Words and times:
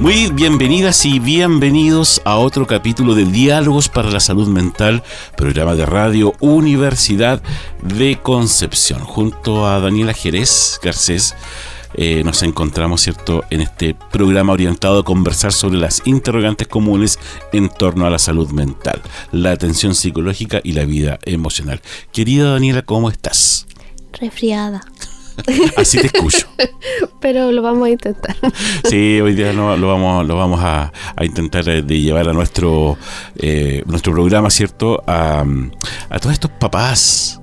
Muy 0.00 0.30
bienvenidas 0.30 1.04
y 1.06 1.18
bienvenidos 1.18 2.22
a 2.24 2.36
otro 2.36 2.68
capítulo 2.68 3.16
de 3.16 3.24
Diálogos 3.24 3.88
para 3.88 4.10
la 4.12 4.20
Salud 4.20 4.46
Mental, 4.46 5.02
programa 5.36 5.74
de 5.74 5.86
radio 5.86 6.34
Universidad 6.38 7.42
de 7.82 8.16
Concepción. 8.22 9.00
Junto 9.00 9.66
a 9.66 9.80
Daniela 9.80 10.12
Jerez 10.12 10.78
Garcés 10.80 11.34
eh, 11.94 12.22
nos 12.24 12.44
encontramos, 12.44 13.00
¿cierto?, 13.00 13.42
en 13.50 13.60
este 13.60 13.96
programa 14.12 14.52
orientado 14.52 15.00
a 15.00 15.04
conversar 15.04 15.52
sobre 15.52 15.78
las 15.78 16.02
interrogantes 16.04 16.68
comunes 16.68 17.18
en 17.52 17.68
torno 17.68 18.06
a 18.06 18.10
la 18.10 18.20
salud 18.20 18.50
mental, 18.50 19.02
la 19.32 19.50
atención 19.50 19.96
psicológica 19.96 20.60
y 20.62 20.74
la 20.74 20.84
vida 20.84 21.18
emocional. 21.24 21.80
Querida 22.12 22.52
Daniela, 22.52 22.82
¿cómo 22.82 23.10
estás? 23.10 23.66
Resfriada. 24.12 24.80
Así 25.76 25.98
te 25.98 26.06
escucho. 26.06 26.46
Pero 27.20 27.52
lo 27.52 27.62
vamos 27.62 27.86
a 27.86 27.90
intentar. 27.90 28.36
Sí, 28.88 29.20
hoy 29.20 29.34
día 29.34 29.52
lo, 29.52 29.76
lo 29.76 29.88
vamos, 29.88 30.26
lo 30.26 30.36
vamos 30.36 30.60
a, 30.62 30.92
a, 31.16 31.24
intentar 31.24 31.68
eh, 31.68 31.82
de 31.82 32.00
llevar 32.00 32.28
a 32.28 32.32
nuestro, 32.32 32.96
eh, 33.36 33.82
nuestro 33.86 34.12
programa, 34.12 34.50
¿cierto? 34.50 35.02
A, 35.06 35.44
a 36.10 36.18
todos 36.18 36.32
estos 36.32 36.50
papás 36.52 37.37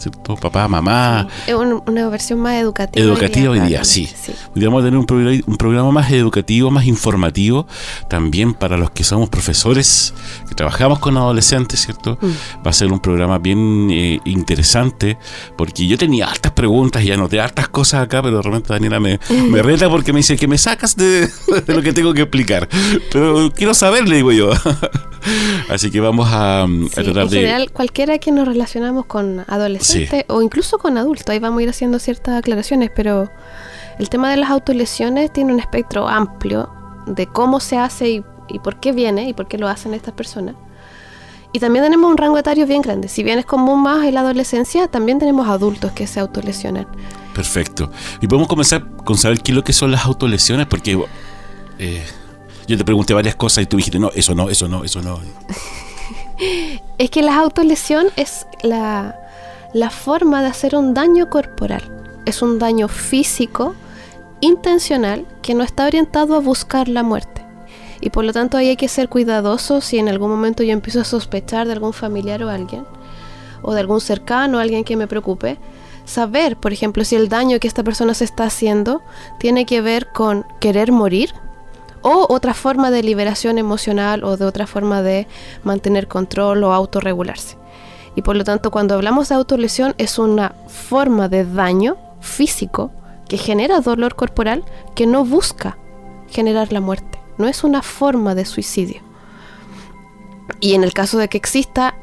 ¿cierto? 0.00 0.36
Papá, 0.36 0.66
mamá. 0.66 1.28
Es 1.46 1.54
una 1.54 2.08
versión 2.08 2.40
más 2.40 2.54
educativa. 2.54 3.04
Educativa 3.04 3.50
hoy 3.50 3.60
día, 3.60 3.84
sí. 3.84 4.06
sí. 4.06 4.32
A 4.32 4.82
tener 4.82 4.96
un, 4.96 5.04
programa, 5.04 5.38
un 5.46 5.56
programa 5.56 5.90
más 5.90 6.10
educativo, 6.10 6.70
más 6.70 6.86
informativo, 6.86 7.66
también 8.08 8.54
para 8.54 8.76
los 8.76 8.90
que 8.90 9.04
somos 9.04 9.28
profesores, 9.28 10.14
que 10.48 10.54
trabajamos 10.54 11.00
con 11.00 11.16
adolescentes, 11.16 11.80
¿cierto? 11.80 12.18
Mm. 12.20 12.64
Va 12.66 12.70
a 12.70 12.72
ser 12.72 12.92
un 12.92 13.00
programa 13.00 13.38
bien 13.38 13.90
eh, 13.90 14.20
interesante, 14.24 15.18
porque 15.56 15.86
yo 15.86 15.98
tenía 15.98 16.26
hartas 16.26 16.52
preguntas 16.52 17.02
y 17.04 17.12
anoté 17.12 17.40
hartas 17.40 17.68
cosas 17.68 18.04
acá, 18.04 18.22
pero 18.22 18.38
de 18.38 18.42
repente 18.42 18.72
Daniela 18.72 19.00
me, 19.00 19.20
me 19.48 19.62
reta 19.62 19.90
porque 19.90 20.12
me 20.12 20.20
dice 20.20 20.36
que 20.36 20.48
me 20.48 20.56
sacas 20.56 20.96
de, 20.96 21.28
de 21.66 21.74
lo 21.74 21.82
que 21.82 21.92
tengo 21.92 22.14
que 22.14 22.22
explicar. 22.22 22.68
Pero 23.12 23.52
quiero 23.54 23.74
saber, 23.74 24.08
le 24.08 24.16
digo 24.16 24.32
yo. 24.32 24.50
Así 25.68 25.90
que 25.90 26.00
vamos 26.00 26.28
a, 26.30 26.66
sí, 26.66 27.00
a 27.00 27.02
tratar 27.04 27.24
en 27.24 27.28
de... 27.30 27.36
general, 27.36 27.70
cualquiera 27.70 28.18
que 28.18 28.32
nos 28.32 28.48
relacionamos 28.48 29.06
con 29.06 29.44
adolescentes 29.46 29.89
o 30.28 30.42
incluso 30.42 30.78
con 30.78 30.98
adultos, 30.98 31.28
ahí 31.28 31.38
vamos 31.38 31.60
a 31.60 31.62
ir 31.62 31.68
haciendo 31.68 31.98
ciertas 31.98 32.38
aclaraciones, 32.38 32.90
pero 32.94 33.30
el 33.98 34.08
tema 34.08 34.30
de 34.30 34.36
las 34.36 34.50
autolesiones 34.50 35.32
tiene 35.32 35.52
un 35.52 35.60
espectro 35.60 36.08
amplio 36.08 36.70
de 37.06 37.26
cómo 37.26 37.60
se 37.60 37.78
hace 37.78 38.08
y, 38.08 38.24
y 38.48 38.58
por 38.58 38.80
qué 38.80 38.92
viene 38.92 39.28
y 39.28 39.32
por 39.32 39.48
qué 39.48 39.58
lo 39.58 39.68
hacen 39.68 39.94
estas 39.94 40.14
personas. 40.14 40.54
Y 41.52 41.58
también 41.58 41.84
tenemos 41.84 42.08
un 42.10 42.16
rango 42.16 42.38
etario 42.38 42.66
bien 42.66 42.80
grande. 42.80 43.08
Si 43.08 43.24
bien 43.24 43.38
es 43.38 43.44
común 43.44 43.82
más 43.82 44.06
en 44.06 44.14
la 44.14 44.20
adolescencia, 44.20 44.86
también 44.86 45.18
tenemos 45.18 45.48
adultos 45.48 45.90
que 45.92 46.06
se 46.06 46.20
autolesionan. 46.20 46.86
Perfecto. 47.34 47.90
Y 48.20 48.28
podemos 48.28 48.48
comenzar 48.48 48.86
con 49.04 49.16
saber 49.16 49.40
qué 49.40 49.50
es 49.52 49.56
lo 49.56 49.64
que 49.64 49.72
son 49.72 49.90
las 49.90 50.04
autolesiones, 50.04 50.66
porque 50.66 50.98
eh, 51.78 52.04
yo 52.68 52.78
te 52.78 52.84
pregunté 52.84 53.14
varias 53.14 53.34
cosas 53.34 53.64
y 53.64 53.66
tú 53.66 53.78
dijiste, 53.78 53.98
no, 53.98 54.10
eso 54.14 54.34
no, 54.34 54.48
eso 54.48 54.68
no, 54.68 54.84
eso 54.84 55.02
no. 55.02 55.18
es 56.98 57.10
que 57.10 57.22
la 57.22 57.36
autolesión 57.36 58.06
es 58.14 58.46
la, 58.62 59.16
la 59.72 59.90
forma 59.90 60.42
de 60.42 60.48
hacer 60.48 60.74
un 60.74 60.94
daño 60.94 61.30
corporal. 61.30 61.82
Es 62.24 62.42
un 62.42 62.58
daño 62.58 62.88
físico, 62.88 63.74
intencional, 64.40 65.26
que 65.42 65.54
no 65.54 65.62
está 65.62 65.86
orientado 65.86 66.34
a 66.34 66.40
buscar 66.40 66.88
la 66.88 67.02
muerte. 67.02 67.44
Y 68.00 68.10
por 68.10 68.24
lo 68.24 68.32
tanto 68.32 68.56
ahí 68.56 68.68
hay 68.68 68.76
que 68.76 68.88
ser 68.88 69.08
cuidadoso 69.08 69.80
si 69.80 69.98
en 69.98 70.08
algún 70.08 70.30
momento 70.30 70.62
yo 70.62 70.72
empiezo 70.72 71.00
a 71.00 71.04
sospechar 71.04 71.66
de 71.66 71.74
algún 71.74 71.92
familiar 71.92 72.42
o 72.42 72.48
alguien, 72.48 72.84
o 73.62 73.74
de 73.74 73.80
algún 73.80 74.00
cercano, 74.00 74.58
alguien 74.58 74.84
que 74.84 74.96
me 74.96 75.06
preocupe, 75.06 75.58
saber, 76.04 76.56
por 76.56 76.72
ejemplo, 76.72 77.04
si 77.04 77.14
el 77.14 77.28
daño 77.28 77.60
que 77.60 77.68
esta 77.68 77.84
persona 77.84 78.14
se 78.14 78.24
está 78.24 78.44
haciendo 78.44 79.02
tiene 79.38 79.66
que 79.66 79.80
ver 79.82 80.08
con 80.08 80.46
querer 80.58 80.92
morir 80.92 81.34
o 82.02 82.26
otra 82.30 82.54
forma 82.54 82.90
de 82.90 83.02
liberación 83.02 83.58
emocional 83.58 84.24
o 84.24 84.36
de 84.38 84.46
otra 84.46 84.66
forma 84.66 85.02
de 85.02 85.28
mantener 85.62 86.08
control 86.08 86.64
o 86.64 86.72
autorregularse. 86.72 87.59
Y 88.20 88.22
por 88.22 88.36
lo 88.36 88.44
tanto, 88.44 88.70
cuando 88.70 88.96
hablamos 88.96 89.30
de 89.30 89.34
autolesión 89.34 89.94
es 89.96 90.18
una 90.18 90.54
forma 90.66 91.30
de 91.30 91.46
daño 91.46 91.96
físico 92.20 92.90
que 93.26 93.38
genera 93.38 93.80
dolor 93.80 94.14
corporal 94.14 94.62
que 94.94 95.06
no 95.06 95.24
busca 95.24 95.78
generar 96.28 96.70
la 96.70 96.82
muerte. 96.82 97.18
No 97.38 97.48
es 97.48 97.64
una 97.64 97.80
forma 97.80 98.34
de 98.34 98.44
suicidio. 98.44 99.00
Y 100.60 100.74
en 100.74 100.84
el 100.84 100.92
caso 100.92 101.16
de 101.16 101.28
que 101.28 101.38
exista, 101.38 101.94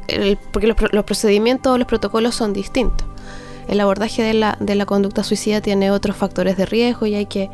porque 0.51 0.65
los, 0.65 0.77
los, 0.91 1.05
procedimientos 1.05 1.71
o 1.71 1.77
los 1.77 1.85
protocolos 1.85 2.33
son 2.33 2.51
distintos. 2.51 3.07
El 3.67 3.79
abordaje 3.79 4.23
de 4.23 4.33
la, 4.33 4.57
de 4.59 4.73
la 4.73 4.87
conducta 4.87 5.21
suicida 5.21 5.61
tiene 5.61 5.91
otros 5.91 6.17
factores 6.17 6.57
de 6.57 6.65
riesgo 6.65 7.05
y 7.05 7.13
hay 7.13 7.27
que 7.27 7.51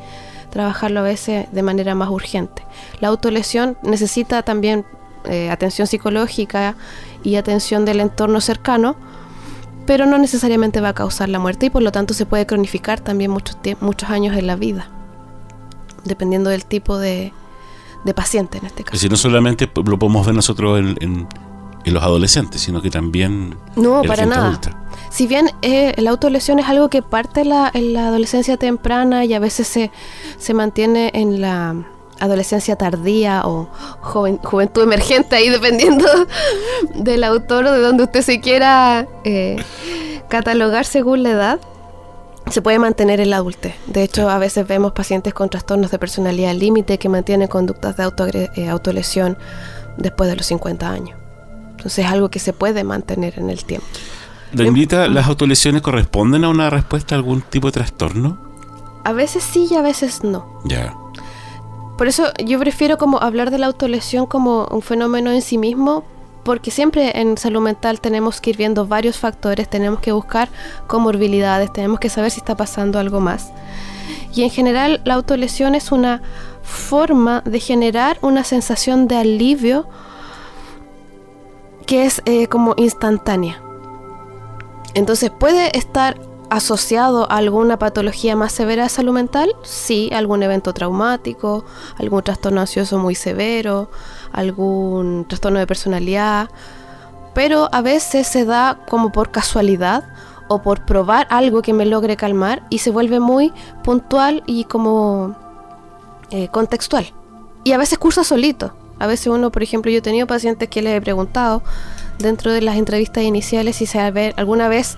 trabajarlo 0.52 1.02
a 1.02 1.04
veces 1.04 1.48
de 1.52 1.64
manera 1.64 1.96
más 1.96 2.08
urgente. 2.08 2.64
La 3.02 3.10
autolesión 3.10 3.78
necesita 3.84 4.42
también 4.44 4.86
eh, 5.26 5.50
atención 5.50 5.88
psicológica 5.88 6.76
y 7.24 7.36
atención 7.36 7.86
del 7.86 8.00
entorno 8.00 8.42
cercano, 8.42 8.96
pero 9.86 10.06
no 10.06 10.18
necesariamente 10.18 10.82
va 10.82 10.90
a 10.90 10.94
causar 10.94 11.30
la 11.30 11.40
muerte 11.40 11.66
y 11.66 11.70
por 11.70 11.82
lo 11.82 11.92
tanto 11.92 12.14
se 12.14 12.26
puede 12.26 12.46
cronificar 12.46 13.00
también 13.00 13.32
muchos, 13.32 13.58
muchos 13.82 14.10
años 14.10 14.38
en 14.38 14.48
la 14.48 14.56
vida, 14.56 14.88
dependiendo 16.06 16.50
del 16.50 16.66
tipo 16.66 16.98
de, 16.98 17.34
de 18.06 18.14
paciente 18.14 18.60
en 18.60 18.66
este 18.66 18.84
caso. 18.84 18.96
Es 18.96 19.02
decir, 19.02 19.12
no 19.12 19.18
solamente 19.18 19.70
lo 19.86 20.00
podemos 20.00 20.26
ver 20.26 20.36
nosotros 20.36 20.80
en, 20.80 20.98
en, 21.02 21.28
en 21.84 21.94
los 21.94 22.04
adolescentes, 22.04 22.62
sino 22.62 22.82
que 22.82 22.90
también 22.90 23.58
no, 23.76 24.02
en 24.02 24.08
para 24.08 24.26
la 24.26 24.36
gente 24.36 24.36
nada. 24.36 24.48
adulta. 24.48 24.80
Si 25.10 25.28
bien 25.28 25.50
eh, 25.62 25.94
la 25.98 26.12
autolesión 26.12 26.60
es 26.60 26.68
algo 26.68 26.90
que 26.90 27.02
parte 27.02 27.46
la, 27.46 27.70
en 27.74 27.94
la 27.94 28.08
adolescencia 28.08 28.58
temprana 28.58 29.26
y 29.26 29.34
a 29.34 29.40
veces 29.40 29.68
se, 29.68 29.92
se 30.38 30.54
mantiene 30.54 31.12
en 31.14 31.42
la 31.42 31.76
adolescencia 32.24 32.76
tardía 32.76 33.42
o 33.46 33.70
joven, 34.02 34.38
juventud 34.44 34.84
emergente, 34.84 35.36
ahí 35.36 35.50
dependiendo 35.58 36.06
del 36.96 37.24
autor 37.24 37.66
o 37.66 37.72
de 37.72 37.80
donde 37.82 38.04
usted 38.04 38.22
se 38.22 38.40
quiera 38.40 39.08
eh, 39.24 39.58
catalogar 40.30 40.86
según 40.86 41.24
la 41.24 41.32
edad, 41.32 41.60
se 42.50 42.62
puede 42.62 42.80
mantener 42.80 43.20
en 43.20 43.30
la 43.30 43.38
adultez. 43.38 43.76
De 43.88 44.04
hecho, 44.04 44.30
a 44.30 44.38
veces 44.38 44.68
vemos 44.68 44.94
pacientes 44.94 45.34
con 45.34 45.50
trastornos 45.50 45.92
de 45.92 46.00
personalidad 46.00 46.54
límite 46.54 46.98
que 46.98 47.10
mantienen 47.10 47.48
conductas 47.48 47.98
de 47.98 48.04
auto, 48.04 48.28
eh, 48.28 48.70
autolesión 48.70 49.38
después 49.98 50.30
de 50.30 50.36
los 50.36 50.46
50 50.46 50.90
años. 50.90 51.18
Entonces 51.72 52.06
es 52.06 52.12
algo 52.12 52.30
que 52.30 52.40
se 52.40 52.54
puede 52.54 52.84
mantener 52.84 53.38
en 53.38 53.50
el 53.50 53.66
tiempo. 53.66 53.88
Danita, 54.54 55.08
¿las 55.08 55.28
autolesiones 55.28 55.82
corresponden 55.82 56.44
a 56.44 56.50
una 56.50 56.70
respuesta 56.70 57.16
a 57.16 57.18
algún 57.18 57.42
tipo 57.42 57.68
de 57.68 57.74
trastorno? 57.74 58.38
A 59.04 59.12
veces 59.12 59.44
sí 59.44 59.68
y 59.70 59.76
a 59.76 59.82
veces 59.82 60.24
no. 60.24 60.62
Ya. 60.64 60.94
Por 61.98 62.08
eso 62.08 62.32
yo 62.44 62.60
prefiero 62.60 62.98
como 62.98 63.20
hablar 63.22 63.52
de 63.52 63.60
la 63.60 63.68
autolesión 63.68 64.26
como 64.26 64.66
un 64.72 64.82
fenómeno 64.82 65.32
en 65.32 65.42
sí 65.42 65.58
mismo, 65.58 66.04
porque 66.44 66.72
siempre 66.72 67.20
en 67.20 67.38
salud 67.38 67.62
mental 67.62 68.02
tenemos 68.02 68.42
que 68.42 68.50
ir 68.50 68.58
viendo 68.58 68.88
varios 68.88 69.18
factores, 69.18 69.70
tenemos 69.70 70.00
que 70.00 70.12
buscar 70.12 70.50
comorbilidades, 70.88 71.72
tenemos 71.72 72.00
que 72.00 72.10
saber 72.10 72.32
si 72.32 72.40
está 72.40 72.56
pasando 72.56 73.00
algo 73.00 73.20
más. 73.20 73.52
Y 74.34 74.44
en 74.44 74.50
general 74.50 75.02
la 75.06 75.14
autolesión 75.14 75.76
es 75.76 75.92
una 75.92 76.22
forma 76.64 77.42
de 77.46 77.60
generar 77.60 78.18
una 78.22 78.44
sensación 78.44 79.08
de 79.08 79.18
alivio 79.18 79.88
que 81.86 82.06
es 82.06 82.22
eh, 82.26 82.48
como 82.48 82.74
instantánea. 82.78 83.62
Entonces, 84.96 85.30
¿puede 85.30 85.78
estar 85.78 86.18
asociado 86.56 87.32
a 87.32 87.38
alguna 87.38 87.80
patología 87.80 88.36
más 88.36 88.52
severa 88.52 88.84
de 88.84 88.90
salud 88.90 89.14
mental? 89.14 89.56
Sí, 89.64 90.10
algún 90.14 90.44
evento 90.44 90.74
traumático, 90.74 91.66
algún 91.98 92.22
trastorno 92.22 92.62
ansioso 92.62 93.00
muy 93.00 93.16
severo, 93.16 93.90
algún 94.32 95.26
trastorno 95.28 95.60
de 95.60 95.68
personalidad, 95.68 96.50
pero 97.34 97.70
a 97.72 97.82
veces 97.82 98.28
se 98.28 98.46
da 98.46 98.80
como 98.88 99.12
por 99.12 99.32
casualidad 99.32 100.04
o 100.48 100.62
por 100.62 100.86
probar 100.86 101.26
algo 101.32 101.64
que 101.64 101.74
me 101.74 101.86
logre 101.86 102.18
calmar 102.18 102.64
y 102.70 102.80
se 102.80 102.92
vuelve 102.92 103.20
muy 103.20 103.52
puntual 103.84 104.44
y 104.46 104.66
como 104.66 105.36
eh, 106.30 106.50
contextual. 106.50 107.14
Y 107.64 107.72
a 107.72 107.78
veces 107.78 107.98
cursa 107.98 108.24
solito. 108.24 108.76
A 109.00 109.08
veces 109.08 109.28
uno, 109.28 109.52
por 109.52 109.64
ejemplo, 109.64 109.92
yo 109.92 109.98
he 109.98 110.02
tenido 110.02 110.28
pacientes 110.28 110.70
que 110.70 110.82
les 110.82 110.96
he 110.96 111.02
preguntado 111.02 111.64
dentro 112.20 112.52
de 112.52 112.62
las 112.62 112.78
entrevistas 112.78 113.24
iniciales 113.24 113.78
si 113.78 113.88
se 113.88 114.00
alguna 114.00 114.68
vez 114.68 114.98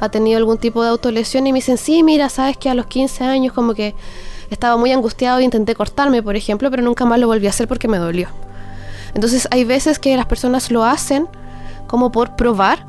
ha 0.00 0.08
tenido 0.08 0.38
algún 0.38 0.58
tipo 0.58 0.82
de 0.82 0.90
autolesión 0.90 1.46
y 1.46 1.52
me 1.52 1.58
dicen, 1.58 1.78
sí, 1.78 2.02
mira, 2.02 2.28
sabes 2.28 2.56
que 2.56 2.68
a 2.68 2.74
los 2.74 2.86
15 2.86 3.24
años 3.24 3.52
como 3.52 3.74
que 3.74 3.94
estaba 4.50 4.76
muy 4.76 4.92
angustiado 4.92 5.38
e 5.38 5.44
intenté 5.44 5.74
cortarme, 5.74 6.22
por 6.22 6.36
ejemplo, 6.36 6.70
pero 6.70 6.82
nunca 6.82 7.04
más 7.04 7.18
lo 7.18 7.26
volví 7.26 7.46
a 7.46 7.50
hacer 7.50 7.68
porque 7.68 7.88
me 7.88 7.98
dolió. 7.98 8.28
Entonces 9.14 9.48
hay 9.50 9.64
veces 9.64 9.98
que 9.98 10.16
las 10.16 10.26
personas 10.26 10.70
lo 10.70 10.84
hacen 10.84 11.26
como 11.86 12.12
por 12.12 12.36
probar 12.36 12.86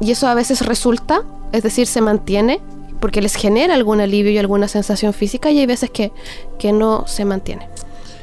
y 0.00 0.10
eso 0.10 0.28
a 0.28 0.34
veces 0.34 0.64
resulta, 0.64 1.22
es 1.52 1.62
decir, 1.62 1.86
se 1.86 2.00
mantiene 2.00 2.60
porque 3.00 3.22
les 3.22 3.34
genera 3.34 3.74
algún 3.74 4.00
alivio 4.00 4.30
y 4.30 4.38
alguna 4.38 4.68
sensación 4.68 5.12
física 5.12 5.50
y 5.50 5.58
hay 5.58 5.66
veces 5.66 5.90
que, 5.90 6.12
que 6.58 6.72
no 6.72 7.06
se 7.06 7.24
mantiene. 7.24 7.66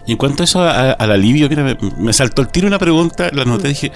Y 0.05 0.13
en 0.13 0.17
cuanto 0.17 0.43
a 0.43 0.45
eso, 0.45 0.61
al 0.61 1.11
alivio, 1.11 1.49
me, 1.97 2.13
saltó 2.13 2.41
el 2.41 2.47
tiro 2.47 2.67
una 2.67 2.79
pregunta, 2.79 3.29
la 3.33 3.43
noté, 3.43 3.67
dije, 3.67 3.91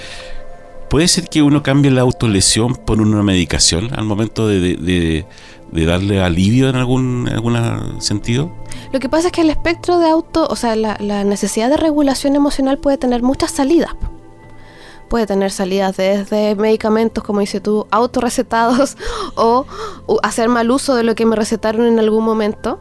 ¿puede 0.92 1.08
ser 1.08 1.30
que 1.30 1.42
uno 1.42 1.64
cambie 1.64 1.90
la 1.90 2.02
autolesión 2.02 2.76
por 2.76 3.00
una 3.00 3.24
medicación 3.24 3.94
al 3.98 4.04
momento 4.04 4.46
de, 4.46 5.26
darle 5.72 6.22
alivio 6.22 6.68
en 6.68 6.76
algún, 6.76 7.30
algún 7.32 8.02
sentido? 8.02 8.52
Lo 8.92 9.00
que 9.00 9.08
pasa 9.08 9.28
es 9.28 9.32
que 9.32 9.40
el 9.40 9.50
espectro 9.50 10.00
de 10.00 10.10
auto, 10.10 10.46
o 10.50 10.56
sea, 10.58 10.76
la, 10.76 11.24
necesidad 11.24 11.70
de 11.70 11.78
regulación 11.78 12.36
emocional 12.36 12.78
puede 12.78 12.98
tener 12.98 13.24
muchas 13.24 13.52
salidas 13.52 13.96
puede 15.10 15.28
tener 15.28 15.52
salidas 15.52 15.98
desde 15.98 16.56
medicamentos, 16.56 17.22
como 17.22 17.42
dices 17.42 17.62
tú, 17.62 17.86
autorrecetados 17.92 18.96
o 19.36 19.66
hacer 20.24 20.48
mal 20.48 20.72
uso 20.72 20.96
de 20.96 21.04
lo 21.04 21.16
que 21.16 21.26
me 21.26 21.36
recetaron 21.36 21.86
en 21.86 22.00
algún 22.00 22.24
momento, 22.24 22.80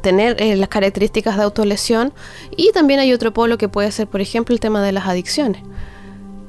tener 0.00 0.40
eh, 0.40 0.54
las 0.54 0.68
características 0.68 1.36
de 1.36 1.42
autolesión 1.42 2.12
y 2.56 2.70
también 2.70 3.00
hay 3.00 3.12
otro 3.12 3.32
polo 3.32 3.58
que 3.58 3.68
puede 3.68 3.90
ser, 3.90 4.06
por 4.06 4.20
ejemplo, 4.20 4.52
el 4.54 4.60
tema 4.60 4.80
de 4.80 4.92
las 4.92 5.08
adicciones. 5.08 5.62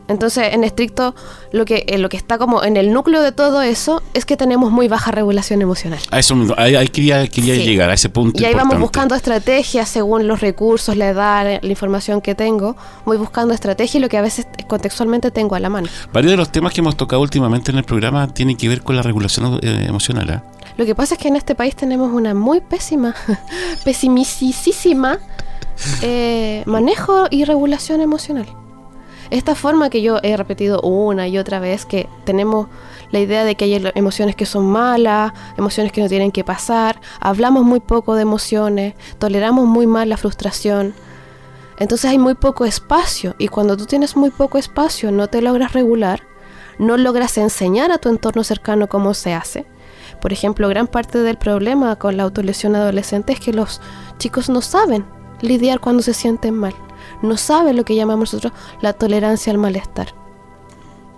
Entonces, 0.09 0.53
en 0.53 0.63
estricto, 0.63 1.13
lo 1.51 1.65
que, 1.65 1.85
eh, 1.87 1.99
lo 1.99 2.09
que 2.09 2.17
está 2.17 2.39
como 2.39 2.63
en 2.63 2.77
el 2.77 2.91
núcleo 2.91 3.21
de 3.21 3.31
todo 3.31 3.61
eso 3.61 4.01
es 4.15 4.25
que 4.25 4.35
tenemos 4.35 4.71
muy 4.71 4.87
baja 4.87 5.11
regulación 5.11 5.61
emocional. 5.61 5.99
A 6.09 6.17
eso 6.17 6.35
ahí, 6.57 6.87
quería, 6.87 7.23
llegar, 7.25 7.91
a 7.91 7.93
ese 7.93 8.09
punto. 8.09 8.41
Y 8.41 8.45
ahí 8.45 8.55
vamos 8.55 8.79
buscando 8.79 9.13
estrategias 9.13 9.87
según 9.87 10.27
los 10.27 10.41
recursos, 10.41 10.97
la 10.97 11.09
edad, 11.09 11.59
la 11.61 11.69
información 11.69 12.21
que 12.21 12.33
tengo. 12.33 12.75
Voy 13.05 13.17
buscando 13.17 13.53
estrategias 13.53 13.95
y 13.95 13.99
lo 13.99 14.09
que 14.09 14.17
a 14.17 14.23
veces 14.23 14.47
contextualmente 14.67 15.29
tengo 15.29 15.55
a 15.55 15.59
la 15.59 15.69
mano. 15.69 15.87
Varios 16.11 16.31
de 16.31 16.37
los 16.37 16.51
temas 16.51 16.73
que 16.73 16.81
hemos 16.81 16.97
tocado 16.97 17.21
últimamente 17.21 17.71
en 17.71 17.77
el 17.77 17.83
programa 17.83 18.33
tienen 18.33 18.57
que 18.57 18.67
ver 18.67 18.81
con 18.81 18.95
la 18.95 19.03
regulación 19.03 19.59
eh, 19.61 19.85
emocional. 19.87 20.29
¿eh? 20.29 20.41
Lo 20.77 20.87
que 20.87 20.95
pasa 20.95 21.13
es 21.13 21.21
que 21.21 21.27
en 21.27 21.35
este 21.35 21.53
país 21.53 21.75
tenemos 21.75 22.11
una 22.11 22.33
muy 22.33 22.61
pésima, 22.61 23.13
pesimicísima 23.85 25.19
manejo 26.65 27.27
y 27.29 27.45
regulación 27.45 28.01
emocional. 28.01 28.47
Esta 29.29 29.53
forma 29.53 29.91
que 29.91 30.01
yo 30.01 30.17
he 30.23 30.35
repetido 30.37 30.81
una 30.81 31.27
y 31.27 31.37
otra 31.37 31.59
vez, 31.59 31.85
que 31.85 32.09
tenemos 32.23 32.67
la 33.11 33.19
idea 33.19 33.43
de 33.43 33.55
que 33.55 33.65
hay 33.65 33.91
emociones 33.93 34.35
que 34.35 34.47
son 34.47 34.65
malas, 34.65 35.33
emociones 35.55 35.91
que 35.91 36.01
no 36.01 36.09
tienen 36.09 36.31
que 36.31 36.43
pasar, 36.43 36.99
hablamos 37.19 37.63
muy 37.63 37.79
poco 37.79 38.15
de 38.15 38.23
emociones, 38.23 38.95
toleramos 39.19 39.67
muy 39.67 39.85
mal 39.85 40.09
la 40.09 40.17
frustración. 40.17 40.95
Entonces 41.77 42.09
hay 42.09 42.17
muy 42.17 42.33
poco 42.33 42.65
espacio 42.65 43.35
y 43.37 43.49
cuando 43.49 43.77
tú 43.77 43.85
tienes 43.85 44.17
muy 44.17 44.31
poco 44.31 44.57
espacio 44.57 45.11
no 45.11 45.27
te 45.27 45.43
logras 45.43 45.73
regular, 45.73 46.23
no 46.79 46.97
logras 46.97 47.37
enseñar 47.37 47.91
a 47.91 47.99
tu 47.99 48.09
entorno 48.09 48.43
cercano 48.43 48.87
cómo 48.87 49.13
se 49.13 49.33
hace. 49.33 49.67
Por 50.21 50.33
ejemplo, 50.33 50.67
gran 50.69 50.87
parte 50.87 51.19
del 51.19 51.37
problema 51.37 51.95
con 51.97 52.17
la 52.17 52.23
autolesión 52.23 52.75
adolescente 52.75 53.33
es 53.33 53.39
que 53.39 53.53
los 53.53 53.79
chicos 54.17 54.49
no 54.49 54.61
saben 54.61 55.05
lidiar 55.41 55.79
cuando 55.79 56.01
se 56.01 56.15
sienten 56.15 56.55
mal 56.55 56.73
no 57.21 57.37
sabe 57.37 57.73
lo 57.73 57.85
que 57.85 57.95
llamamos 57.95 58.33
nosotros 58.33 58.53
la 58.81 58.93
tolerancia 58.93 59.51
al 59.51 59.57
malestar. 59.57 60.13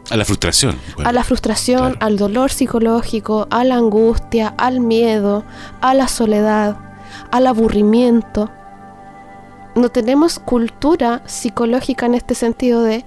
A 0.09 0.17
la 0.17 0.25
frustración. 0.25 0.77
a 1.03 1.11
la 1.13 1.23
frustración, 1.23 1.95
al 1.99 2.17
dolor 2.17 2.51
psicológico, 2.51 3.47
a 3.49 3.63
la 3.63 3.75
angustia, 3.75 4.53
al 4.57 4.81
miedo, 4.81 5.45
a 5.79 5.93
la 5.93 6.07
soledad, 6.07 6.77
al 7.31 7.47
aburrimiento. 7.47 8.49
No 9.75 9.89
tenemos 9.89 10.39
cultura 10.39 11.21
psicológica 11.27 12.07
en 12.07 12.15
este 12.15 12.35
sentido 12.35 12.83
de 12.83 13.05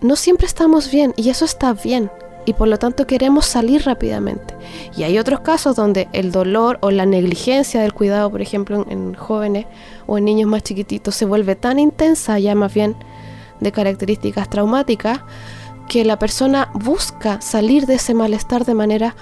no 0.00 0.16
siempre 0.16 0.46
estamos 0.46 0.90
bien 0.90 1.14
y 1.16 1.30
eso 1.30 1.44
está 1.44 1.72
bien 1.74 2.10
y 2.46 2.54
por 2.54 2.68
lo 2.68 2.78
tanto 2.78 3.06
queremos 3.06 3.44
salir 3.44 3.84
rápidamente. 3.84 4.54
Y 4.96 5.02
hay 5.02 5.18
otros 5.18 5.40
casos 5.40 5.76
donde 5.76 6.08
el 6.12 6.32
dolor 6.32 6.78
o 6.80 6.90
la 6.90 7.04
negligencia 7.04 7.82
del 7.82 7.92
cuidado, 7.92 8.30
por 8.30 8.40
ejemplo, 8.40 8.86
en, 8.88 9.14
jóvenes 9.14 9.66
o 10.06 10.16
en 10.16 10.24
niños 10.24 10.48
más 10.48 10.62
chiquititos, 10.62 11.14
se 11.14 11.26
vuelve 11.26 11.56
tan 11.56 11.78
intensa, 11.78 12.38
ya 12.38 12.54
más 12.54 12.72
bien 12.72 12.96
de 13.60 13.72
características 13.72 14.48
traumáticas, 14.48 15.20
que 15.88 16.04
la 16.04 16.18
persona 16.18 16.70
busca 16.72 17.40
salir 17.40 17.86
de 17.86 17.94
ese 17.94 18.14
malestar 18.14 18.64
de 18.64 18.74
manera 18.74 19.16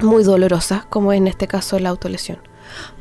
muy 0.00 0.22
dolorosa, 0.24 0.86
como 0.88 1.12
en 1.12 1.26
este 1.26 1.48
caso 1.48 1.78
la 1.80 1.88
autolesión. 1.88 2.38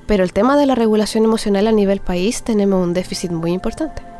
Pero 0.07 0.23
el 0.23 0.33
tema 0.33 0.57
de 0.57 0.65
la 0.65 0.75
regulación 0.75 1.23
emocional 1.23 1.67
a 1.67 1.71
nivel 1.71 1.99
país 1.99 2.43
tenemos 2.43 2.83
un 2.83 2.93
déficit 2.93 3.31
muy 3.31 3.51
importante. 3.51 4.14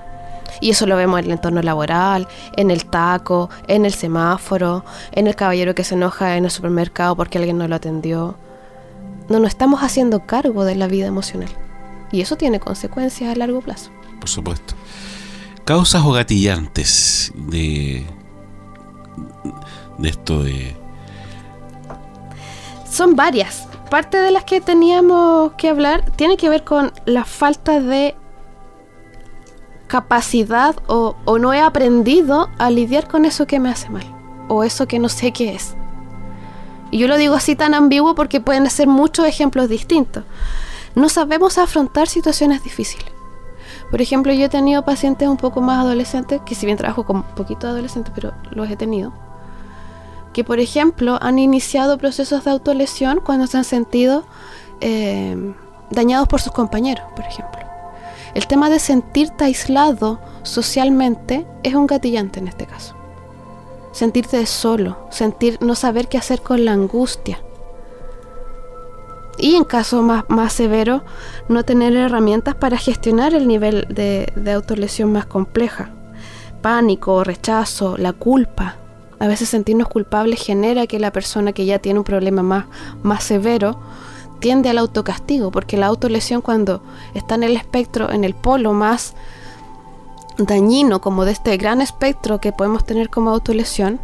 Y 0.61 0.71
eso 0.71 0.85
lo 0.85 0.95
vemos 0.95 1.19
en 1.19 1.25
el 1.25 1.31
entorno 1.31 1.61
laboral, 1.61 2.27
en 2.55 2.71
el 2.71 2.85
taco, 2.85 3.49
en 3.67 3.85
el 3.85 3.93
semáforo, 3.93 4.83
en 5.11 5.27
el 5.27 5.35
caballero 5.35 5.75
que 5.75 5.83
se 5.83 5.95
enoja 5.95 6.37
en 6.37 6.45
el 6.45 6.51
supermercado 6.51 7.15
porque 7.15 7.37
alguien 7.37 7.57
no 7.57 7.67
lo 7.67 7.75
atendió. 7.75 8.35
No 9.29 9.39
nos 9.39 9.49
estamos 9.49 9.81
haciendo 9.81 10.25
cargo 10.25 10.65
de 10.65 10.75
la 10.75 10.87
vida 10.87 11.07
emocional. 11.07 11.49
Y 12.11 12.21
eso 12.21 12.35
tiene 12.35 12.59
consecuencias 12.59 13.31
a 13.31 13.35
largo 13.35 13.61
plazo. 13.61 13.89
Por 14.19 14.29
supuesto. 14.29 14.75
Causas 15.65 16.03
o 16.05 16.11
gatillantes 16.11 17.31
de, 17.35 18.05
de 19.97 20.09
esto 20.09 20.43
de... 20.43 20.75
Son 22.89 23.15
varias. 23.15 23.67
Parte 23.89 24.17
de 24.17 24.31
las 24.31 24.43
que 24.43 24.61
teníamos 24.61 25.53
que 25.53 25.69
hablar 25.69 26.09
tiene 26.11 26.37
que 26.37 26.49
ver 26.49 26.63
con 26.63 26.93
la 27.05 27.25
falta 27.25 27.79
de 27.79 28.15
capacidad 29.87 30.75
o, 30.87 31.15
no 31.39 31.53
he 31.53 31.61
aprendido 31.61 32.49
a 32.57 32.69
lidiar 32.69 33.07
con 33.07 33.25
eso 33.25 33.45
que 33.47 33.59
me 33.59 33.69
hace 33.69 33.89
mal 33.89 34.05
o 34.47 34.63
eso 34.63 34.87
que 34.87 34.99
no 34.99 35.09
sé 35.09 35.31
qué 35.31 35.55
es. 35.55 35.75
Y 36.91 36.99
yo 36.99 37.07
lo 37.07 37.17
digo 37.17 37.35
así 37.35 37.55
tan 37.55 37.73
ambiguo 37.73 38.15
porque 38.15 38.39
pueden 38.39 38.69
ser 38.69 38.87
muchos 38.87 39.25
ejemplos 39.25 39.69
distintos. 39.69 40.23
No 40.93 41.09
sabemos 41.09 41.57
afrontar 41.57 42.07
situaciones 42.07 42.63
difíciles. 42.63 43.07
Por 43.91 44.01
ejemplo, 44.01 44.33
yo 44.33 44.45
he 44.45 44.49
tenido 44.49 44.83
pacientes 44.83 45.27
un 45.27 45.37
poco 45.37 45.61
más 45.61 45.79
adolescentes, 45.79 46.41
que 46.45 46.55
si 46.55 46.65
bien 46.65 46.77
trabajo 46.77 47.05
con 47.05 47.23
poquito 47.23 47.67
adolescentes, 47.67 48.11
pero 48.15 48.33
los 48.51 48.69
he 48.69 48.75
tenido, 48.75 49.13
que 50.33 50.43
por 50.43 50.59
ejemplo 50.59 51.17
han 51.21 51.39
iniciado 51.39 51.97
procesos 51.97 52.43
de 52.43 52.51
autolesión 52.51 53.21
cuando 53.23 53.47
se 53.47 53.57
han 53.57 53.63
sentido 53.63 54.25
eh, 54.81 55.53
dañados 55.91 56.27
por 56.27 56.41
sus 56.41 56.51
compañeros, 56.51 57.05
por 57.15 57.25
ejemplo. 57.25 57.64
El 58.35 58.47
tema 58.47 58.69
de 58.69 58.79
sentirte 58.79 59.45
aislado 59.45 60.19
socialmente 60.43 61.47
es 61.63 61.73
un 61.73 61.87
gatillante 61.87 62.39
en 62.41 62.49
este 62.49 62.65
caso. 62.65 62.93
Sentirte 63.93 64.45
solo, 64.45 65.07
sentir 65.09 65.57
no 65.61 65.73
saber 65.73 66.09
qué 66.09 66.17
hacer 66.17 66.41
con 66.41 66.65
la 66.65 66.73
angustia. 66.73 67.39
Y 69.37 69.55
en 69.55 69.63
caso 69.63 70.01
más, 70.01 70.25
más 70.27 70.51
severo, 70.51 71.03
no 71.47 71.63
tener 71.63 71.95
herramientas 71.95 72.55
para 72.55 72.77
gestionar 72.77 73.33
el 73.33 73.47
nivel 73.47 73.87
de, 73.89 74.31
de 74.35 74.51
autolesión 74.51 75.13
más 75.13 75.25
compleja. 75.25 75.91
Pánico, 76.61 77.23
rechazo, 77.23 77.95
la 77.97 78.11
culpa. 78.11 78.75
A 79.17 79.27
veces 79.27 79.47
sentirnos 79.47 79.87
culpables 79.87 80.43
genera 80.43 80.87
que 80.87 80.99
la 80.99 81.13
persona 81.13 81.53
que 81.53 81.65
ya 81.65 81.79
tiene 81.79 81.99
un 81.99 82.05
problema 82.05 82.43
más, 82.43 82.65
más 83.01 83.23
severo 83.23 83.79
tiende 84.39 84.69
al 84.69 84.77
autocastigo, 84.77 85.51
porque 85.51 85.77
la 85.77 85.87
autolesión 85.87 86.41
cuando 86.41 86.81
está 87.13 87.35
en 87.35 87.43
el 87.43 87.57
espectro, 87.57 88.11
en 88.11 88.23
el 88.23 88.33
polo 88.33 88.73
más 88.73 89.13
dañino 90.37 91.01
como 91.01 91.25
de 91.25 91.31
este 91.31 91.55
gran 91.57 91.81
espectro 91.81 92.39
que 92.39 92.51
podemos 92.51 92.85
tener 92.85 93.09
como 93.09 93.29
autolesión, 93.29 93.99